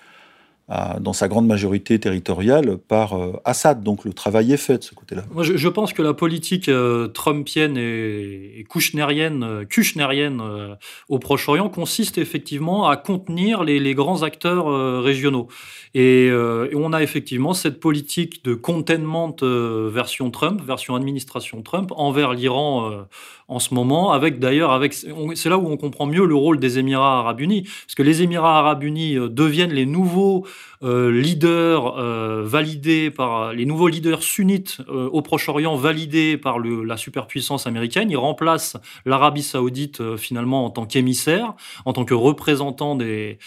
dans 1.01 1.15
sa 1.15 1.29
grande 1.29 1.47
majorité 1.47 1.99
territoriale 1.99 2.77
par 2.77 3.15
euh, 3.15 3.41
Assad. 3.45 3.83
Donc 3.83 4.05
le 4.05 4.13
travail 4.13 4.53
est 4.53 4.59
fait 4.59 4.79
de 4.79 4.83
ce 4.83 4.95
côté-là. 4.95 5.23
Je, 5.41 5.69
pense 5.69 5.95
que 5.95 6.03
la 6.03 6.13
politique 6.13 6.69
euh, 6.69 7.09
trumpienne 7.09 7.79
et, 7.79 8.61
et 8.61 8.65
kushnerienne, 8.65 9.43
euh, 9.43 10.75
au 11.09 11.19
Proche-Orient 11.19 11.71
consiste 11.71 12.19
effectivement 12.19 12.87
à 12.89 12.99
contenir 12.99 13.65
les, 13.65 13.95
grands 13.95 14.23
acteurs 14.23 15.03
régionaux. 15.03 15.49
Et, 15.95 16.31
on 16.75 16.93
a 16.93 17.03
effectivement 17.03 17.55
cette 17.55 17.81
politique 17.81 18.45
de 18.45 18.55
containment 18.55 19.35
version 19.43 20.31
Trump, 20.31 20.61
version 20.65 20.95
administration 20.95 21.63
Trump, 21.63 21.93
envers 21.97 22.35
l'Iran 22.35 23.07
en 23.49 23.59
ce 23.59 23.75
moment, 23.75 24.13
avec 24.13 24.39
d'ailleurs, 24.39 24.73
avec, 24.73 24.93
c'est 24.93 25.49
là 25.49 25.59
où 25.59 25.67
on 25.67 25.77
comprend 25.77 26.07
mieux 26.07 26.27
le 26.27 26.35
rôle 26.35 26.61
des 26.61 26.79
Émirats 26.79 27.19
arabes 27.19 27.41
unis, 27.41 27.63
parce 27.63 27.95
que 27.95 28.03
les 28.03 28.23
Émirats 28.23 28.59
arabes 28.59 28.85
unis 28.85 29.17
deviennent 29.31 29.73
les 29.73 29.87
nouveaux 29.87 30.45
euh, 30.85 31.11
leaders 31.11 31.99
euh, 31.99 32.45
validés 32.45 33.11
par 33.11 33.53
les 33.53 33.67
nouveaux 33.67 33.89
leaders 33.89 34.23
sunnites 34.23 34.79
euh, 34.89 35.09
au 35.09 35.23
Proche-Orient 35.23 35.75
validés 35.75 36.37
par 36.37 36.61
la 36.61 36.97
superpuissance 36.97 37.67
américaine. 37.67 38.13
Ils 38.13 38.17
remplacent 38.17 38.77
l'Arabie 39.05 39.43
saoudite 39.43 40.17
finalement 40.17 40.65
en 40.65 40.71
tant 40.71 40.87
qu'émissaire, 40.87 41.55
en 41.85 41.93
tant 41.93 42.05
que 42.05 42.15
représentant 42.15 42.95
des, 42.95 43.39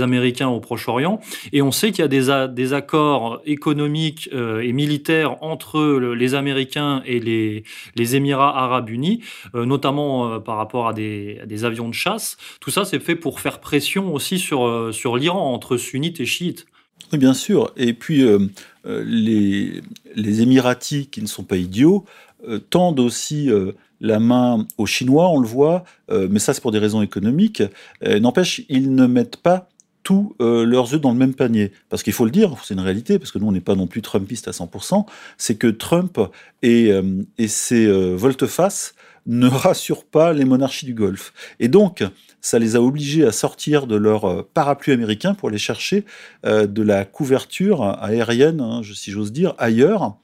Américains 0.00 0.48
au 0.48 0.60
Proche-Orient. 0.60 1.20
Et 1.52 1.60
on 1.60 1.72
sait 1.72 1.90
qu'il 1.90 2.00
y 2.00 2.30
a 2.30 2.48
des, 2.48 2.72
accords 2.72 3.40
économiques 3.44 4.30
et 4.32 4.72
militaires 4.72 5.42
entre 5.42 5.98
les 5.98 6.34
Américains 6.34 7.02
et 7.04 7.18
les 7.20 8.16
Émirats 8.16 8.56
arabes 8.56 8.90
unis, 8.90 9.22
notamment 9.54 10.40
par 10.40 10.56
rapport 10.56 10.88
à 10.88 10.92
des, 10.92 11.64
avions 11.64 11.88
de 11.88 11.94
chasse. 11.94 12.36
Tout 12.60 12.70
ça, 12.70 12.84
c'est 12.84 13.00
fait 13.00 13.16
pour 13.16 13.40
faire 13.40 13.60
pression 13.60 14.14
aussi 14.14 14.38
sur, 14.38 14.92
sur 14.92 15.16
l'Iran, 15.16 15.52
entre 15.52 15.76
sunnites 15.76 16.20
et 16.20 16.26
chiites. 16.26 16.66
Oui, 17.12 17.18
bien 17.18 17.34
sûr. 17.34 17.72
Et 17.76 17.94
puis, 17.94 18.22
euh, 18.22 18.38
euh, 18.86 19.02
les, 19.06 19.80
les, 20.14 20.42
Émiratis, 20.42 21.08
qui 21.10 21.22
ne 21.22 21.26
sont 21.26 21.44
pas 21.44 21.56
idiots, 21.56 22.04
euh, 22.46 22.58
tendent 22.58 23.00
aussi 23.00 23.50
la 24.00 24.20
main 24.20 24.66
aux 24.76 24.86
Chinois, 24.86 25.28
on 25.28 25.40
le 25.40 25.48
voit, 25.48 25.84
mais 26.10 26.38
ça, 26.38 26.54
c'est 26.54 26.60
pour 26.60 26.70
des 26.70 26.78
raisons 26.78 27.02
économiques. 27.02 27.62
N'empêche, 28.02 28.62
ils 28.68 28.94
ne 28.94 29.06
mettent 29.06 29.38
pas 29.38 29.68
tous 30.04 30.36
leurs 30.38 30.94
œufs 30.94 31.00
dans 31.00 31.10
le 31.10 31.16
même 31.16 31.34
panier. 31.34 31.72
Parce 31.88 32.04
qu'il 32.04 32.12
faut 32.12 32.24
le 32.24 32.30
dire, 32.30 32.54
c'est 32.62 32.74
une 32.74 32.80
réalité, 32.80 33.18
parce 33.18 33.32
que 33.32 33.38
nous, 33.38 33.48
on 33.48 33.52
n'est 33.52 33.60
pas 33.60 33.74
non 33.74 33.88
plus 33.88 34.00
Trumpistes 34.00 34.46
à 34.46 34.52
100%, 34.52 35.04
c'est 35.36 35.56
que 35.56 35.66
Trump 35.66 36.20
et, 36.62 36.92
et 37.38 37.48
ses 37.48 37.90
volte-face 38.14 38.94
ne 39.28 39.46
rassurent 39.46 40.06
pas 40.06 40.32
les 40.32 40.44
monarchies 40.44 40.86
du 40.86 40.94
Golfe. 40.94 41.32
Et 41.60 41.68
donc, 41.68 42.02
ça 42.40 42.58
les 42.58 42.76
a 42.76 42.82
obligés 42.82 43.24
à 43.24 43.32
sortir 43.32 43.86
de 43.86 43.94
leur 43.94 44.24
euh, 44.24 44.48
parapluie 44.54 44.92
américain 44.92 45.34
pour 45.34 45.50
aller 45.50 45.58
chercher 45.58 46.04
euh, 46.46 46.66
de 46.66 46.82
la 46.82 47.04
couverture 47.04 47.82
aérienne, 48.02 48.60
hein, 48.60 48.80
si 48.94 49.10
j'ose 49.10 49.32
dire, 49.32 49.54
ailleurs. 49.58 50.16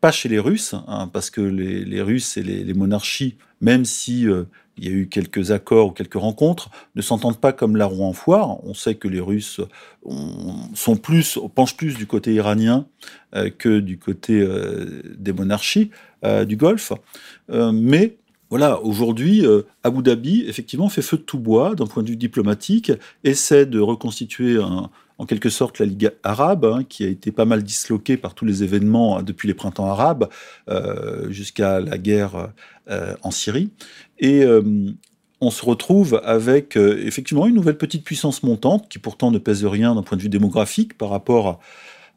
Pas 0.00 0.10
chez 0.10 0.28
les 0.28 0.40
Russes, 0.40 0.74
hein, 0.88 1.08
parce 1.12 1.30
que 1.30 1.40
les, 1.40 2.02
Russes 2.02 2.36
et 2.36 2.42
les, 2.42 2.74
monarchies, 2.74 3.36
même 3.60 3.84
si 3.84 4.26
euh, 4.26 4.44
il 4.76 4.84
y 4.84 4.88
a 4.88 4.90
eu 4.90 5.06
quelques 5.06 5.52
accords 5.52 5.88
ou 5.88 5.90
quelques 5.92 6.14
rencontres, 6.14 6.70
ne 6.96 7.02
s'entendent 7.02 7.38
pas 7.38 7.52
comme 7.52 7.76
la 7.76 7.86
roue 7.86 8.02
en 8.02 8.12
foire. 8.12 8.64
On 8.64 8.74
sait 8.74 8.96
que 8.96 9.06
les 9.06 9.20
Russes 9.20 9.60
sont 10.74 10.96
plus, 10.96 11.38
penchent 11.54 11.76
plus 11.76 11.94
du 11.96 12.06
côté 12.06 12.32
iranien 12.32 12.86
que 13.58 13.78
du 13.78 13.98
côté 13.98 14.44
des 15.18 15.32
monarchies 15.32 15.90
du 16.46 16.56
Golfe. 16.56 16.94
mais 17.50 18.16
voilà, 18.52 18.82
aujourd'hui, 18.82 19.46
euh, 19.46 19.62
Abu 19.82 20.02
Dhabi, 20.02 20.44
effectivement, 20.46 20.90
fait 20.90 21.00
feu 21.00 21.16
de 21.16 21.22
tout 21.22 21.38
bois 21.38 21.74
d'un 21.74 21.86
point 21.86 22.02
de 22.02 22.10
vue 22.10 22.18
diplomatique, 22.18 22.92
essaie 23.24 23.64
de 23.64 23.80
reconstituer 23.80 24.58
en 24.58 25.24
quelque 25.26 25.48
sorte 25.48 25.78
la 25.78 25.86
Ligue 25.86 26.10
arabe, 26.22 26.66
hein, 26.66 26.84
qui 26.86 27.02
a 27.02 27.08
été 27.08 27.32
pas 27.32 27.46
mal 27.46 27.62
disloquée 27.62 28.18
par 28.18 28.34
tous 28.34 28.44
les 28.44 28.62
événements 28.62 29.16
hein, 29.16 29.22
depuis 29.22 29.48
les 29.48 29.54
printemps 29.54 29.86
arabes 29.86 30.28
euh, 30.68 31.30
jusqu'à 31.30 31.80
la 31.80 31.96
guerre 31.96 32.50
euh, 32.90 33.14
en 33.22 33.30
Syrie. 33.30 33.70
Et 34.18 34.44
on 35.40 35.50
se 35.50 35.64
retrouve 35.64 36.20
avec 36.22 36.76
effectivement 36.76 37.46
une 37.46 37.54
nouvelle 37.54 37.78
petite 37.78 38.04
puissance 38.04 38.42
montante, 38.42 38.86
qui 38.90 38.98
pourtant 38.98 39.30
ne 39.30 39.38
pèse 39.38 39.64
rien 39.64 39.94
d'un 39.94 40.02
point 40.02 40.18
de 40.18 40.22
vue 40.22 40.28
démographique 40.28 40.98
par 40.98 41.08
rapport 41.08 41.58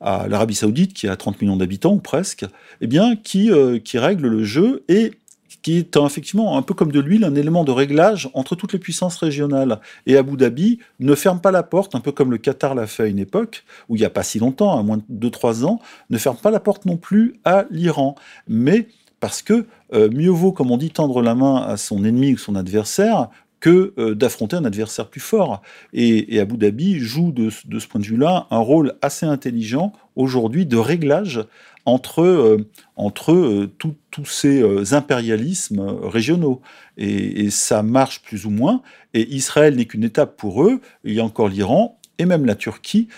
à, 0.01 0.27
l'Arabie 0.27 0.55
saoudite, 0.55 0.93
qui 0.93 1.07
a 1.07 1.15
30 1.15 1.41
millions 1.41 1.55
d'habitants, 1.55 1.93
ou 1.93 2.01
presque, 2.01 2.45
eh 2.81 2.87
bien, 2.87 3.15
qui, 3.15 3.51
qui 3.85 3.97
règle 3.97 4.27
le 4.27 4.43
jeu 4.43 4.83
et 4.89 5.13
qui 5.61 5.77
est 5.77 5.97
effectivement 5.97 6.57
un 6.57 6.61
peu 6.61 6.73
comme 6.73 6.91
de 6.91 6.99
l'huile, 6.99 7.23
un 7.23 7.35
élément 7.35 7.63
de 7.63 7.71
réglage 7.71 8.29
entre 8.33 8.55
toutes 8.55 8.73
les 8.73 8.79
puissances 8.79 9.17
régionales. 9.17 9.79
Et 10.05 10.17
Abu 10.17 10.37
Dhabi 10.37 10.79
ne 10.99 11.15
ferme 11.15 11.41
pas 11.41 11.51
la 11.51 11.63
porte, 11.63 11.95
un 11.95 11.99
peu 11.99 12.11
comme 12.11 12.31
le 12.31 12.37
Qatar 12.37 12.75
l'a 12.75 12.87
fait 12.87 13.03
à 13.03 13.07
une 13.07 13.19
époque, 13.19 13.63
où 13.89 13.95
il 13.95 13.99
n'y 13.99 14.05
a 14.05 14.09
pas 14.09 14.23
si 14.23 14.39
longtemps, 14.39 14.77
à 14.77 14.83
moins 14.83 15.01
de 15.07 15.29
2-3 15.29 15.65
ans, 15.65 15.79
ne 16.09 16.17
ferme 16.17 16.37
pas 16.37 16.51
la 16.51 16.59
porte 16.59 16.85
non 16.85 16.97
plus 16.97 17.35
à 17.43 17.65
l'Iran. 17.69 18.15
Mais 18.47 18.87
parce 19.19 19.41
que 19.41 19.65
euh, 19.93 20.09
mieux 20.11 20.29
vaut, 20.29 20.51
comme 20.51 20.71
on 20.71 20.77
dit, 20.77 20.91
tendre 20.91 21.21
la 21.21 21.35
main 21.35 21.63
à 21.63 21.77
son 21.77 22.03
ennemi 22.03 22.33
ou 22.33 22.37
son 22.37 22.55
adversaire 22.55 23.29
que 23.59 23.93
euh, 23.97 24.13
d'affronter 24.13 24.57
un 24.57 24.65
adversaire 24.65 25.07
plus 25.09 25.21
fort. 25.21 25.61
Et, 25.93 26.39
Abu 26.39 26.57
Dhabi 26.57 26.99
joue 26.99 27.31
de 27.31 27.49
ce 27.49 27.87
point 27.87 27.99
de 27.99 28.05
vue-là 28.05 28.47
un 28.51 28.59
rôle 28.59 28.93
assez 29.01 29.25
intelligent 29.25 29.93
aujourd'hui 30.15 30.65
de 30.65 30.77
réglage 30.77 31.41
entre, 31.85 32.21
euh, 32.21 32.67
entre 32.95 33.33
euh, 33.33 33.71
tous 33.77 34.25
ces 34.25 34.61
euh, 34.61 34.93
impérialismes 34.93 35.85
régionaux. 36.03 36.61
Et, 36.97 37.49
ça 37.49 37.83
marche 37.83 38.21
plus 38.21 38.45
ou 38.45 38.49
moins. 38.49 38.81
Et 39.13 39.33
Israël 39.35 39.75
n'est 39.75 39.85
qu'une 39.85 40.03
étape 40.03 40.35
pour 40.35 40.63
eux. 40.63 40.81
Il 41.03 41.13
y 41.13 41.19
a 41.19 41.23
encore 41.23 41.47
l'Iran 41.47 41.99
et 42.17 42.25
même 42.25 42.45
la 42.45 42.55
Turquie. 42.55 43.09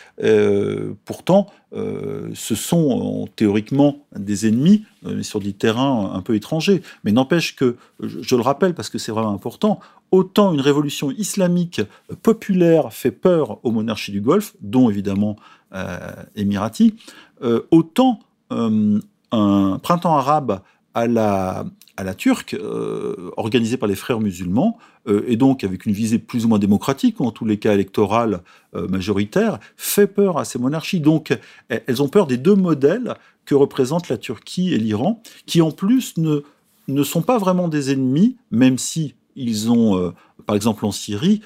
pourtant, 1.06 1.45
ce 1.71 2.56
sont 2.56 3.30
théoriquement 3.36 3.99
des 4.15 4.47
ennemis 4.47 4.86
sur 5.21 5.39
des 5.39 5.53
terrains 5.53 6.12
un 6.15 6.21
peu 6.21 6.34
étrangers. 6.34 6.82
Mais 7.03 7.12
n'empêche 7.12 7.56
que, 7.56 7.77
je, 7.99 8.36
le 8.36 8.41
rappelle 8.41 8.73
parce 8.73 8.89
que 8.89 8.97
c'est 8.97 9.12
vraiment 9.12 9.34
important, 9.34 9.80
autant 10.10 10.51
une 10.51 10.62
révolution 10.62 11.12
islamique 11.12 11.82
populaire 12.23 12.91
fait 12.91 13.12
peur 13.12 13.60
aux 13.63 13.71
monarchies 13.71 14.12
du 14.12 14.21
Golfe, 14.21 14.56
dont 14.62 14.89
évidemment 14.89 15.36
Émirati, 16.36 16.95
autant 17.69 18.19
euh, 18.19 18.23
un 18.49 19.79
printemps 19.79 20.15
arabe 20.15 20.62
à 20.93 21.07
la, 21.07 21.65
à 21.95 22.03
la 22.03 22.13
turque, 22.13 22.55
euh, 22.55 23.31
organisé 23.38 23.77
par 23.77 23.88
les 23.88 23.95
frères 23.95 24.19
musulmans, 24.19 24.77
euh, 25.07 25.23
et 25.27 25.36
donc 25.36 25.63
avec 25.63 25.86
une 25.86 25.93
visée 25.93 26.17
plus 26.17 26.45
ou 26.45 26.49
moins 26.49 26.60
démocratique, 26.60 27.19
ou 27.19 27.25
en 27.25 27.31
tous 27.31 27.45
les 27.45 27.57
cas 27.57 27.73
électorale 27.73 28.41
majoritaire, 28.73 29.60
fait 29.75 30.07
peur 30.07 30.38
à 30.38 30.45
ces 30.45 30.60
monarchies. 30.60 30.99
Donc 30.99 31.36
elles 31.69 32.01
ont 32.01 32.10
peur 32.10 32.27
des 32.27 32.38
deux 32.38 32.55
modèles 32.55 33.15
que 33.45 33.55
représentent 33.55 34.10
la 34.10 34.17
Turquie 34.17 34.73
et 34.73 34.77
l'Iran, 34.77 35.21
qui 35.47 35.62
en 35.62 35.71
plus 35.71 36.17
ne, 36.17 36.41
ne 36.88 37.03
sont 37.03 37.23
pas 37.23 37.39
vraiment 37.39 37.69
des 37.69 37.91
ennemis, 37.91 38.38
même 38.51 38.77
si 38.77 39.15
ils 39.36 39.71
ont 39.71 40.13
par 40.47 40.55
exemple 40.55 40.86
en 40.86 40.91
Syrie, 40.91 41.41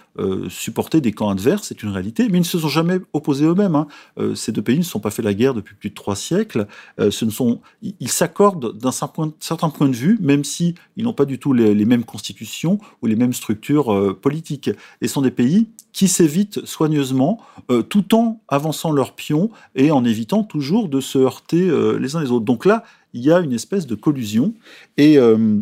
supporter 0.47 1.01
des 1.01 1.11
camps 1.11 1.29
adverses, 1.29 1.67
c'est 1.67 1.83
une 1.83 1.89
réalité, 1.89 2.29
mais 2.29 2.37
ils 2.37 2.41
ne 2.41 2.45
se 2.45 2.59
sont 2.59 2.69
jamais 2.69 2.99
opposés 3.13 3.45
eux-mêmes. 3.45 3.75
Hein. 3.75 3.87
ces 4.35 4.51
deux 4.51 4.61
pays 4.61 4.77
ne 4.77 4.83
se 4.83 4.91
sont 4.91 4.99
pas 4.99 5.09
fait 5.09 5.23
la 5.23 5.33
guerre 5.33 5.53
depuis 5.53 5.75
plus 5.75 5.89
de 5.89 5.95
trois 5.95 6.15
siècles. 6.15 6.67
sont, 7.09 7.59
ils 7.81 8.11
s'accordent 8.11 8.77
d'un 8.77 8.91
certain 8.91 9.69
point 9.69 9.89
de 9.89 9.95
vue, 9.95 10.17
même 10.21 10.43
si 10.43 10.75
ils 10.97 11.03
n'ont 11.03 11.13
pas 11.13 11.25
du 11.25 11.39
tout 11.39 11.51
les, 11.51 11.85
mêmes 11.85 12.03
constitutions 12.03 12.79
ou 13.01 13.07
les 13.07 13.15
mêmes 13.15 13.33
structures 13.33 14.15
politiques. 14.21 14.69
Et 15.01 15.07
sont 15.07 15.21
des 15.21 15.31
pays 15.31 15.67
qui 15.93 16.07
s'évitent 16.07 16.65
soigneusement, 16.65 17.41
tout 17.89 18.15
en 18.15 18.39
avançant 18.47 18.91
leurs 18.91 19.13
pions 19.15 19.49
et 19.75 19.91
en 19.91 20.05
évitant 20.05 20.43
toujours 20.43 20.87
de 20.87 21.01
se 21.01 21.17
heurter 21.17 21.69
les 21.99 22.15
uns 22.15 22.21
les 22.21 22.31
autres. 22.31 22.45
Donc 22.45 22.65
là, 22.65 22.83
il 23.13 23.21
y 23.21 23.31
a 23.31 23.39
une 23.39 23.53
espèce 23.53 23.87
de 23.87 23.95
collusion. 23.95 24.53
Et, 24.97 25.17
euh, 25.17 25.59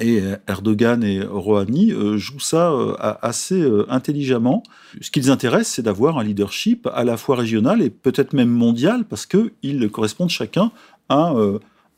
et 0.00 0.22
Erdogan 0.46 1.02
et 1.02 1.22
Rouhani 1.22 1.92
euh, 1.92 2.16
jouent 2.16 2.40
ça 2.40 2.70
euh, 2.70 2.94
assez 2.98 3.62
intelligemment. 3.88 4.62
Ce 5.00 5.10
qui 5.10 5.20
les 5.20 5.30
intéresse, 5.30 5.68
c'est 5.68 5.82
d'avoir 5.82 6.18
un 6.18 6.24
leadership 6.24 6.88
à 6.92 7.04
la 7.04 7.16
fois 7.16 7.36
régional 7.36 7.82
et 7.82 7.90
peut-être 7.90 8.32
même 8.32 8.50
mondial, 8.50 9.04
parce 9.04 9.26
qu'ils 9.26 9.90
correspondent 9.90 10.30
chacun 10.30 10.70
à 11.08 11.34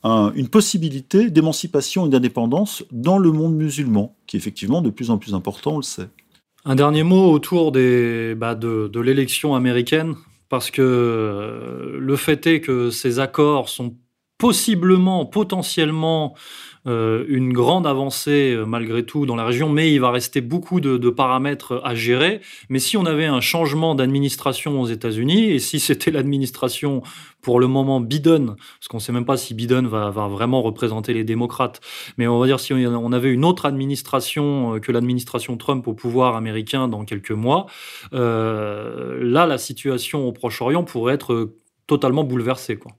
une 0.04 0.48
possibilité 0.48 1.30
d'émancipation 1.30 2.06
et 2.06 2.08
d'indépendance 2.08 2.84
dans 2.90 3.18
le 3.18 3.32
monde 3.32 3.54
musulman, 3.54 4.14
qui 4.26 4.36
est 4.36 4.38
effectivement 4.38 4.82
de 4.82 4.90
plus 4.90 5.10
en 5.10 5.18
plus 5.18 5.34
important, 5.34 5.74
on 5.74 5.76
le 5.78 5.82
sait. 5.82 6.08
Un 6.64 6.74
dernier 6.74 7.02
mot 7.02 7.30
autour 7.32 7.72
bah, 7.72 8.54
de, 8.54 8.88
de 8.88 9.00
l'élection 9.00 9.54
américaine, 9.54 10.14
parce 10.48 10.70
que 10.70 11.98
le 11.98 12.16
fait 12.16 12.46
est 12.46 12.60
que 12.60 12.90
ces 12.90 13.18
accords 13.18 13.68
sont 13.68 13.94
possiblement, 14.40 15.26
potentiellement 15.26 16.34
euh, 16.34 16.69
une 16.86 17.52
grande 17.52 17.86
avancée 17.86 18.54
euh, 18.54 18.64
malgré 18.64 19.04
tout 19.04 19.26
dans 19.26 19.36
la 19.36 19.44
région, 19.44 19.68
mais 19.68 19.92
il 19.92 20.00
va 20.00 20.10
rester 20.10 20.40
beaucoup 20.40 20.80
de, 20.80 21.10
paramètres 21.10 21.80
à 21.84 21.94
gérer. 21.94 22.40
Mais 22.68 22.78
si 22.78 22.96
on 22.96 23.04
avait 23.04 23.26
un 23.26 23.40
changement 23.40 23.94
d'administration 23.94 24.80
aux 24.80 24.86
États-Unis, 24.86 25.50
et 25.50 25.58
si 25.58 25.80
c'était 25.80 26.10
l'administration 26.10 27.02
pour 27.42 27.58
le 27.58 27.66
moment 27.66 28.00
Biden, 28.00 28.54
parce 28.56 28.88
qu'on 28.88 28.98
ne 28.98 29.02
sait 29.02 29.12
même 29.12 29.24
pas 29.24 29.36
si 29.36 29.54
Biden 29.54 29.86
va, 29.86 30.10
vraiment 30.10 30.62
représenter 30.62 31.12
les 31.12 31.24
démocrates, 31.24 31.80
mais 32.16 32.26
on 32.26 32.38
va 32.38 32.46
dire 32.46 32.60
si 32.60 32.72
on 32.72 33.12
avait 33.12 33.32
une 33.32 33.44
autre 33.44 33.66
administration 33.66 34.74
euh, 34.74 34.78
que 34.78 34.92
l'administration 34.92 35.56
Trump 35.56 35.86
au 35.88 35.94
pouvoir 35.94 36.36
américain 36.36 36.88
dans 36.88 37.04
quelques 37.04 37.30
mois, 37.30 37.66
là 38.12 39.46
la 39.46 39.58
situation 39.58 40.26
au 40.26 40.32
Proche-Orient 40.32 40.84
pourrait 40.84 41.14
être 41.14 41.50
totalement 41.86 42.24
bouleversée. 42.24 42.76
Quoi. 42.76 42.92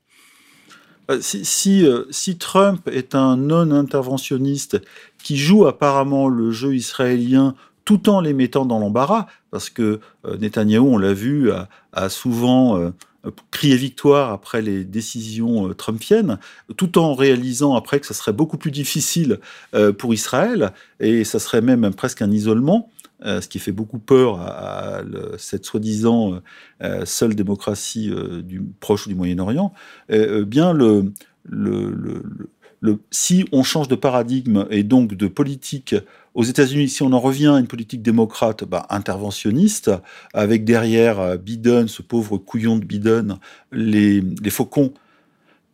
Euh, 1.09 1.19
si, 1.21 1.85
euh, 1.85 2.05
si, 2.11 2.37
Trump 2.37 2.87
est 2.87 3.15
un 3.15 3.37
non-interventionniste 3.37 4.81
qui 5.23 5.37
joue 5.37 5.65
apparemment 5.65 6.27
le 6.27 6.51
jeu 6.51 6.75
israélien 6.75 7.55
tout 7.85 8.09
en 8.09 8.21
les 8.21 8.33
mettant 8.33 8.65
dans 8.65 8.79
l'embarras, 8.79 9.25
parce 9.49 9.69
que 9.69 9.99
euh, 10.25 10.37
Netanyahou, 10.37 10.87
on 10.87 10.97
l'a 10.97 11.13
vu, 11.13 11.51
a, 11.51 12.09
souvent 12.09 12.91
crié 13.49 13.75
victoire 13.75 14.31
après 14.31 14.61
les 14.61 14.83
décisions 14.83 15.73
trumpiennes, 15.73 16.39
tout 16.77 16.97
en 16.97 17.13
réalisant 17.15 17.75
après 17.75 17.99
que 17.99 18.05
ça 18.05 18.13
serait 18.13 18.33
beaucoup 18.33 18.57
plus 18.57 18.71
difficile 18.71 19.39
pour 19.97 20.13
Israël, 20.13 20.73
et 20.99 21.23
ça 21.23 21.39
serait 21.39 21.61
même 21.61 21.93
presque 21.93 22.21
un 22.21 22.31
isolement. 22.31 22.89
Euh, 23.23 23.39
ce 23.39 23.47
qui 23.47 23.59
fait 23.59 23.71
beaucoup 23.71 23.99
peur 23.99 24.39
à, 24.41 25.01
cette 25.37 25.65
soi-disant 25.65 26.33
euh, 26.33 26.39
euh, 26.81 27.05
seule 27.05 27.35
démocratie 27.35 28.11
du 28.43 28.61
Proche 28.79 29.05
ou 29.05 29.09
du 29.09 29.15
Moyen-Orient, 29.15 29.73
bien 30.09 30.75
si 33.11 33.45
on 33.51 33.61
change 33.61 33.87
de 33.87 33.95
paradigme 33.95 34.65
et 34.71 34.83
donc 34.83 35.13
de 35.13 35.27
politique 35.27 35.95
aux 36.33 36.43
États-Unis, 36.43 36.89
si 36.89 37.03
on 37.03 37.11
en 37.11 37.19
revient 37.19 37.47
à 37.47 37.59
une 37.59 37.67
politique 37.67 38.01
démocrate 38.01 38.63
bah, 38.63 38.87
interventionniste, 38.89 39.91
avec 40.33 40.63
derrière 40.63 41.37
Biden, 41.37 41.87
ce 41.87 42.01
pauvre 42.01 42.37
couillon 42.37 42.77
de 42.77 42.85
Biden, 42.85 43.37
les, 43.71 44.21
les 44.21 44.49
faucons 44.49 44.93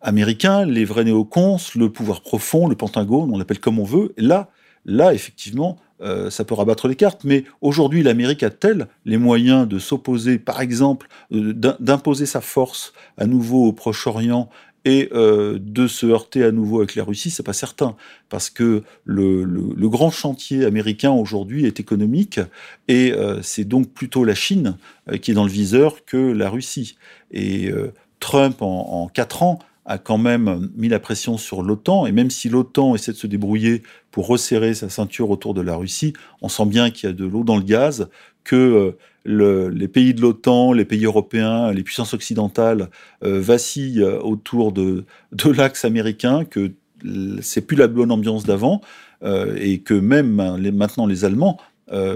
américains, 0.01 0.65
les 0.65 0.83
vrais 0.83 1.05
néocons, 1.05 1.57
le 1.75 1.89
pouvoir 1.89 2.21
profond, 2.21 2.67
le 2.67 2.75
Pentagone, 2.75 3.29
on 3.31 3.37
l'appelle 3.37 3.59
comme 3.59 3.79
on 3.79 3.85
veut, 3.85 4.13
là, 4.17 4.49
là, 4.85 5.13
effectivement, 5.13 5.77
euh, 6.01 6.29
ça 6.29 6.43
peut 6.43 6.53
rabattre 6.53 6.87
les 6.87 6.95
cartes, 6.95 7.23
mais 7.23 7.43
aujourd'hui 7.61 8.03
l'Amérique 8.03 8.43
a-t-elle 8.43 8.87
les 9.05 9.17
moyens 9.17 9.67
de 9.67 9.79
s'opposer, 9.79 10.37
par 10.37 10.61
exemple, 10.61 11.07
euh, 11.33 11.53
d'imposer 11.79 12.25
sa 12.25 12.41
force 12.41 12.93
à 13.17 13.25
nouveau 13.25 13.67
au 13.67 13.73
Proche-Orient 13.73 14.49
et 14.85 15.09
euh, 15.11 15.57
de 15.59 15.87
se 15.87 16.05
heurter 16.05 16.43
à 16.43 16.51
nouveau 16.51 16.77
avec 16.77 16.95
la 16.95 17.03
Russie, 17.03 17.29
c'est 17.29 17.43
pas 17.43 17.53
certain, 17.53 17.95
parce 18.29 18.49
que 18.49 18.83
le, 19.05 19.45
grand 19.89 20.11
chantier 20.11 20.65
américain 20.65 21.11
aujourd'hui 21.11 21.65
est 21.65 21.79
économique, 21.79 22.39
et 22.87 23.13
c'est 23.41 23.65
donc 23.65 23.89
plutôt 23.89 24.23
la 24.23 24.35
Chine 24.35 24.77
qui 25.21 25.31
est 25.31 25.33
dans 25.33 25.45
le 25.45 25.49
viseur 25.49 26.05
que 26.05 26.17
la 26.17 26.49
Russie. 26.49 26.97
Et 27.31 27.69
Trump, 28.19 28.61
en, 28.61 29.03
en 29.03 29.07
quatre 29.07 29.43
ans, 29.43 29.59
a 29.87 29.97
quand 29.97 30.17
même 30.17 30.69
mis 30.75 30.89
la 30.89 30.99
pression 30.99 31.37
sur 31.37 31.63
l'OTAN, 31.63 32.05
et 32.05 32.11
même 32.11 32.29
si 32.29 32.49
l'OTAN 32.49 32.93
essaie 32.93 33.13
de 33.13 33.17
se 33.17 33.25
débrouiller 33.25 33.83
pour 34.11 34.27
resserrer 34.27 34.73
sa 34.73 34.89
ceinture 34.89 35.29
autour 35.29 35.53
de 35.53 35.61
la 35.61 35.75
Russie, 35.75 36.13
on 36.41 36.49
sent 36.49 36.65
bien 36.65 36.91
qu'il 36.91 37.09
y 37.09 37.11
a 37.11 37.15
de 37.15 37.25
l'eau 37.25 37.45
dans 37.45 37.55
le 37.55 37.63
gaz, 37.63 38.09
que 38.43 38.95
euh, 39.27 39.69
les 39.69 39.87
pays 39.87 40.13
de 40.13 40.21
l'OTAN, 40.21 40.73
les 40.73 40.85
pays 40.85 41.05
européens, 41.05 41.71
les 41.71 41.83
puissances 41.83 42.13
occidentales 42.13 42.89
euh, 43.23 43.39
vacillent 43.39 44.03
autour 44.03 44.73
de, 44.73 45.05
de 45.31 45.49
l'axe 45.51 45.85
américain, 45.85 46.43
que 46.43 46.73
c'est 47.41 47.61
plus 47.61 47.77
la 47.77 47.87
bonne 47.87 48.11
ambiance 48.11 48.43
d'avant, 48.43 48.81
euh, 49.23 49.55
et 49.57 49.79
que 49.79 49.93
même 49.93 50.35
maintenant 50.73 51.05
les 51.05 51.23
Allemands 51.23 51.57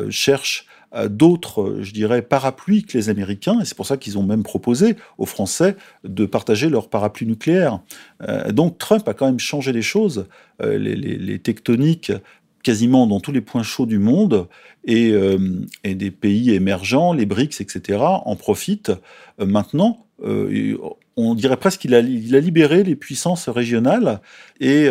cherchent 0.09 0.65
d'autres, 1.09 1.77
je 1.81 1.93
dirais, 1.93 2.21
parapluies 2.21 2.83
que 2.83 2.97
les 2.97 3.09
Américains, 3.09 3.59
et 3.61 3.65
c'est 3.65 3.75
pour 3.75 3.85
ça 3.85 3.97
qu'ils 3.97 4.17
ont 4.17 4.23
même 4.23 4.43
proposé 4.43 4.95
aux 5.17 5.25
Français 5.25 5.75
de 6.03 6.25
partager 6.25 6.69
leur 6.69 6.89
parapluie 6.89 7.25
nucléaire. 7.25 7.79
Euh, 8.27 8.51
donc 8.51 8.77
Trump 8.77 9.07
a 9.07 9.13
quand 9.13 9.25
même 9.25 9.39
changé 9.39 9.71
les 9.71 9.81
choses, 9.81 10.25
euh, 10.61 10.77
les, 10.77 11.39
tectoniques 11.39 12.11
quasiment 12.63 13.07
dans 13.07 13.19
tous 13.19 13.31
les 13.31 13.41
points 13.41 13.63
chauds 13.63 13.85
du 13.85 13.99
monde, 13.99 14.47
et, 14.85 15.11
euh, 15.11 15.37
des 15.83 16.11
pays 16.11 16.51
émergents, 16.51 17.13
les 17.13 17.25
BRICS, 17.25 17.61
etc., 17.61 17.99
en 18.01 18.35
profitent. 18.35 18.91
maintenant, 19.39 20.05
on 21.17 21.33
dirait 21.33 21.57
presque 21.57 21.81
qu'il 21.81 21.95
a, 21.95 21.97
a 21.97 22.39
libéré 22.39 22.83
les 22.83 22.95
puissances 22.95 23.49
régionales, 23.49 24.21
et 24.59 24.87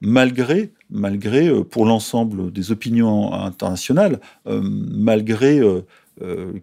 malgré, 0.00 0.72
malgré 0.90 1.48
euh, 1.48 1.64
pour 1.64 1.84
l'ensemble 1.86 2.52
des 2.52 2.72
opinions 2.72 3.32
internationales, 3.32 4.20
euh, 4.46 4.60
malgré 4.62 5.60
euh, 5.60 5.82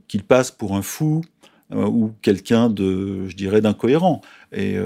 qu'il 0.08 0.24
passe 0.24 0.52
pour 0.52 0.76
un 0.76 0.82
fou 0.82 1.22
ou 1.74 2.12
quelqu'un 2.22 2.74
je 2.78 3.36
dirais, 3.36 3.60
d'incohérent. 3.60 4.22
Et 4.54 4.78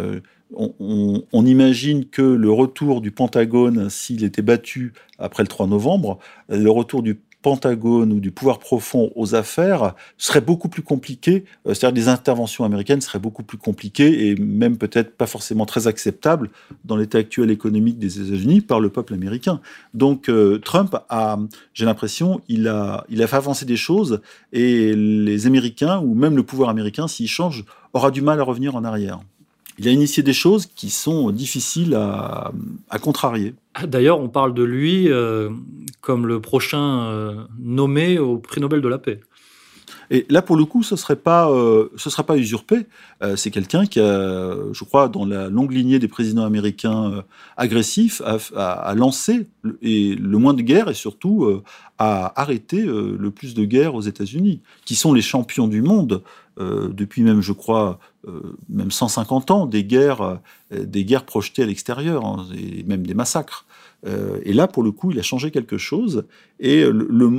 on, 0.55 1.23
on, 1.31 1.45
imagine 1.45 2.05
que 2.05 2.23
le 2.23 2.49
retour 2.49 3.01
du 3.01 3.11
Pentagone, 3.11 3.89
s'il 3.91 4.23
était 4.23 4.41
battu 4.41 4.93
après 5.19 5.43
le 5.43 5.47
3 5.47 5.67
novembre, 5.67 6.17
le 6.49 6.69
retour 6.71 7.03
du 7.03 7.19
Pentagone 7.41 8.11
ou 8.11 8.19
du 8.19 8.31
pouvoir 8.31 8.59
profond 8.59 9.11
aux 9.15 9.35
affaires 9.35 9.93
serait 10.17 10.41
beaucoup 10.41 10.69
plus 10.69 10.81
compliqué, 10.81 11.45
euh, 11.67 11.73
c'est-à-dire 11.73 11.93
des 11.93 12.07
interventions 12.07 12.63
américaines 12.63 13.01
seraient 13.01 13.19
beaucoup 13.19 13.43
plus 13.43 13.57
compliquées 13.57 14.27
et 14.27 14.35
même 14.35 14.77
peut-être 14.77 15.15
pas 15.15 15.27
forcément 15.27 15.65
très 15.65 15.87
acceptables 15.87 16.49
dans 16.85 16.95
l'état 16.95 17.17
actuel 17.17 17.51
économique 17.51 17.99
des 17.99 18.21
États-Unis 18.21 18.61
par 18.61 18.79
le 18.79 18.89
peuple 18.89 19.13
américain. 19.13 19.61
Donc 19.93 20.29
euh, 20.29 20.59
Trump 20.59 20.95
a, 21.09 21.39
j'ai 21.73 21.85
l'impression, 21.85 22.41
il 22.47 22.67
a, 22.67 23.05
il 23.09 23.21
a 23.23 23.27
fait 23.27 23.37
avancer 23.37 23.65
des 23.65 23.77
choses 23.77 24.21
et 24.53 24.95
les 24.95 25.47
Américains 25.47 25.99
ou 25.99 26.13
même 26.13 26.35
le 26.35 26.43
pouvoir 26.43 26.69
américain, 26.69 27.07
s'il 27.07 27.27
change, 27.27 27.65
aura 27.93 28.11
du 28.11 28.21
mal 28.21 28.39
à 28.39 28.43
revenir 28.43 28.75
en 28.75 28.83
arrière 28.83 29.19
il 29.81 29.87
a 29.87 29.91
initié 29.91 30.21
des 30.21 30.33
choses 30.33 30.67
qui 30.67 30.91
sont 30.91 31.31
difficiles 31.31 31.95
à, 31.95 32.51
contrarier. 33.01 33.55
D'ailleurs, 33.83 34.19
on 34.19 34.29
parle 34.29 34.53
de 34.53 34.61
lui 34.61 35.09
euh, 35.09 35.49
comme 36.01 36.27
le 36.27 36.39
prochain 36.39 37.07
euh, 37.07 37.35
nommé 37.59 38.19
au 38.19 38.37
prix 38.37 38.61
Nobel 38.61 38.81
de 38.81 38.87
la 38.87 38.99
paix. 38.99 39.21
Et 40.11 40.27
là, 40.29 40.43
pour 40.43 40.55
le 40.55 40.65
coup, 40.65 40.83
ce 40.83 40.93
ne 40.93 40.99
serait 40.99 41.15
pas, 41.15 41.49
euh, 41.49 41.89
ce 41.95 42.11
sera 42.11 42.23
pas 42.23 42.37
usurpé. 42.37 42.85
c'est 43.35 43.49
quelqu'un 43.49 43.87
qui 43.87 43.99
a, 43.99 44.55
je 44.71 44.83
crois, 44.83 45.09
dans 45.09 45.25
la 45.25 45.49
longue 45.49 45.71
lignée 45.71 45.97
des 45.97 46.07
présidents 46.07 46.45
américains 46.45 47.23
agressifs, 47.57 48.21
a, 48.55 48.93
lancé 48.95 49.47
le, 49.63 49.79
et 49.81 50.13
le 50.13 50.37
moins 50.37 50.53
de 50.53 50.61
guerres 50.61 50.89
et 50.89 50.93
surtout 50.93 51.61
a 51.97 52.39
arrêté 52.39 52.83
le 52.83 53.31
plus 53.31 53.55
de 53.55 53.63
guerres 53.65 53.95
aux 53.95 54.01
États-Unis, 54.01 54.59
qui 54.85 54.95
sont 54.95 55.13
les 55.13 55.21
champions 55.23 55.67
du 55.67 55.81
monde 55.81 56.21
depuis 56.57 57.23
même, 57.23 57.41
je 57.41 57.53
crois, 57.53 57.99
euh, 58.27 58.55
même 58.69 58.91
150 58.91 59.49
ans, 59.49 59.65
des 59.65 59.83
guerres, 59.83 60.21
euh, 60.21 60.35
des 60.71 61.05
guerres 61.05 61.25
projetées 61.25 61.63
à 61.63 61.65
l'extérieur, 61.65 62.23
hein, 62.23 62.45
et 62.55 62.83
même 62.83 63.05
des 63.05 63.15
massacres. 63.15 63.65
Euh, 64.05 64.39
et 64.43 64.53
là, 64.53 64.67
pour 64.67 64.83
le 64.83 64.91
coup, 64.91 65.09
il 65.11 65.17
a 65.17 65.23
changé 65.23 65.49
quelque 65.49 65.79
chose, 65.79 66.25
et 66.59 66.85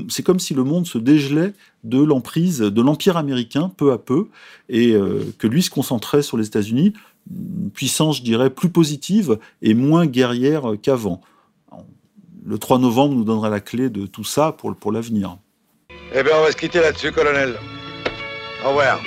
c'est 0.09 0.25
comme 0.25 0.41
si 0.41 0.55
le 0.55 0.65
monde 0.65 0.87
se 0.87 0.99
dégelait 0.99 1.53
de 1.85 2.03
l'emprise 2.03 2.59
de 2.59 2.83
l'empire 2.83 3.17
américain 3.17 3.71
peu 3.77 3.93
à 3.93 3.99
peu, 3.99 4.27
et 4.69 4.95
que 5.39 5.47
lui 5.47 5.63
se 5.63 5.71
concentrait 5.71 6.23
sur 6.23 6.37
les 6.37 6.47
États-Unis, 6.47 6.93
une 7.31 7.71
puissance, 7.71 8.19
je 8.19 8.23
dirais, 8.23 8.51
plus 8.51 8.71
positive 8.71 9.39
et 9.61 9.75
moins 9.75 10.07
guerrière 10.07 10.75
qu'avant. 10.83 11.21
Le 12.45 12.59
3 12.59 12.79
novembre 12.79 13.15
nous 13.15 13.25
donnera 13.25 13.51
la 13.51 13.61
clé 13.61 13.89
de 13.89 14.07
tout 14.07 14.25
ça 14.25 14.51
pour, 14.53 14.75
pour 14.75 14.91
l'avenir. 14.91 15.39
Eh 16.13 16.23
bien, 16.23 16.33
on 16.39 16.43
va 16.43 16.51
se 16.51 16.57
quitter 16.57 16.81
là-dessus, 16.81 17.13
colonel. 17.13 17.57
Revoir. 18.65 19.03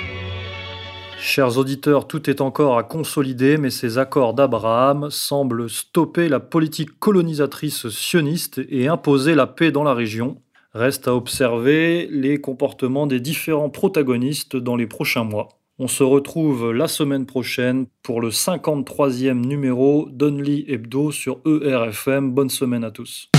Chers 1.18 1.56
auditeurs, 1.56 2.06
tout 2.06 2.28
est 2.28 2.42
encore 2.42 2.76
à 2.76 2.82
consolider, 2.82 3.56
mais 3.56 3.70
ces 3.70 3.96
accords 3.96 4.34
d'Abraham 4.34 5.08
semblent 5.10 5.70
stopper 5.70 6.28
la 6.28 6.40
politique 6.40 6.98
colonisatrice 6.98 7.88
sioniste 7.88 8.60
et 8.68 8.86
imposer 8.86 9.34
la 9.34 9.46
paix 9.46 9.70
dans 9.70 9.82
la 9.82 9.94
région. 9.94 10.42
Reste 10.74 11.08
à 11.08 11.14
observer 11.14 12.06
les 12.10 12.38
comportements 12.38 13.06
des 13.06 13.18
différents 13.18 13.70
protagonistes 13.70 14.56
dans 14.56 14.76
les 14.76 14.86
prochains 14.86 15.24
mois. 15.24 15.48
On 15.78 15.88
se 15.88 16.02
retrouve 16.02 16.72
la 16.72 16.86
semaine 16.86 17.24
prochaine 17.24 17.86
pour 18.02 18.20
le 18.20 18.28
53e 18.28 19.40
numéro 19.40 20.08
d'Only 20.10 20.66
Hebdo 20.68 21.12
sur 21.12 21.40
ERFM. 21.46 22.30
Bonne 22.30 22.50
semaine 22.50 22.84
à 22.84 22.90
tous. 22.90 23.30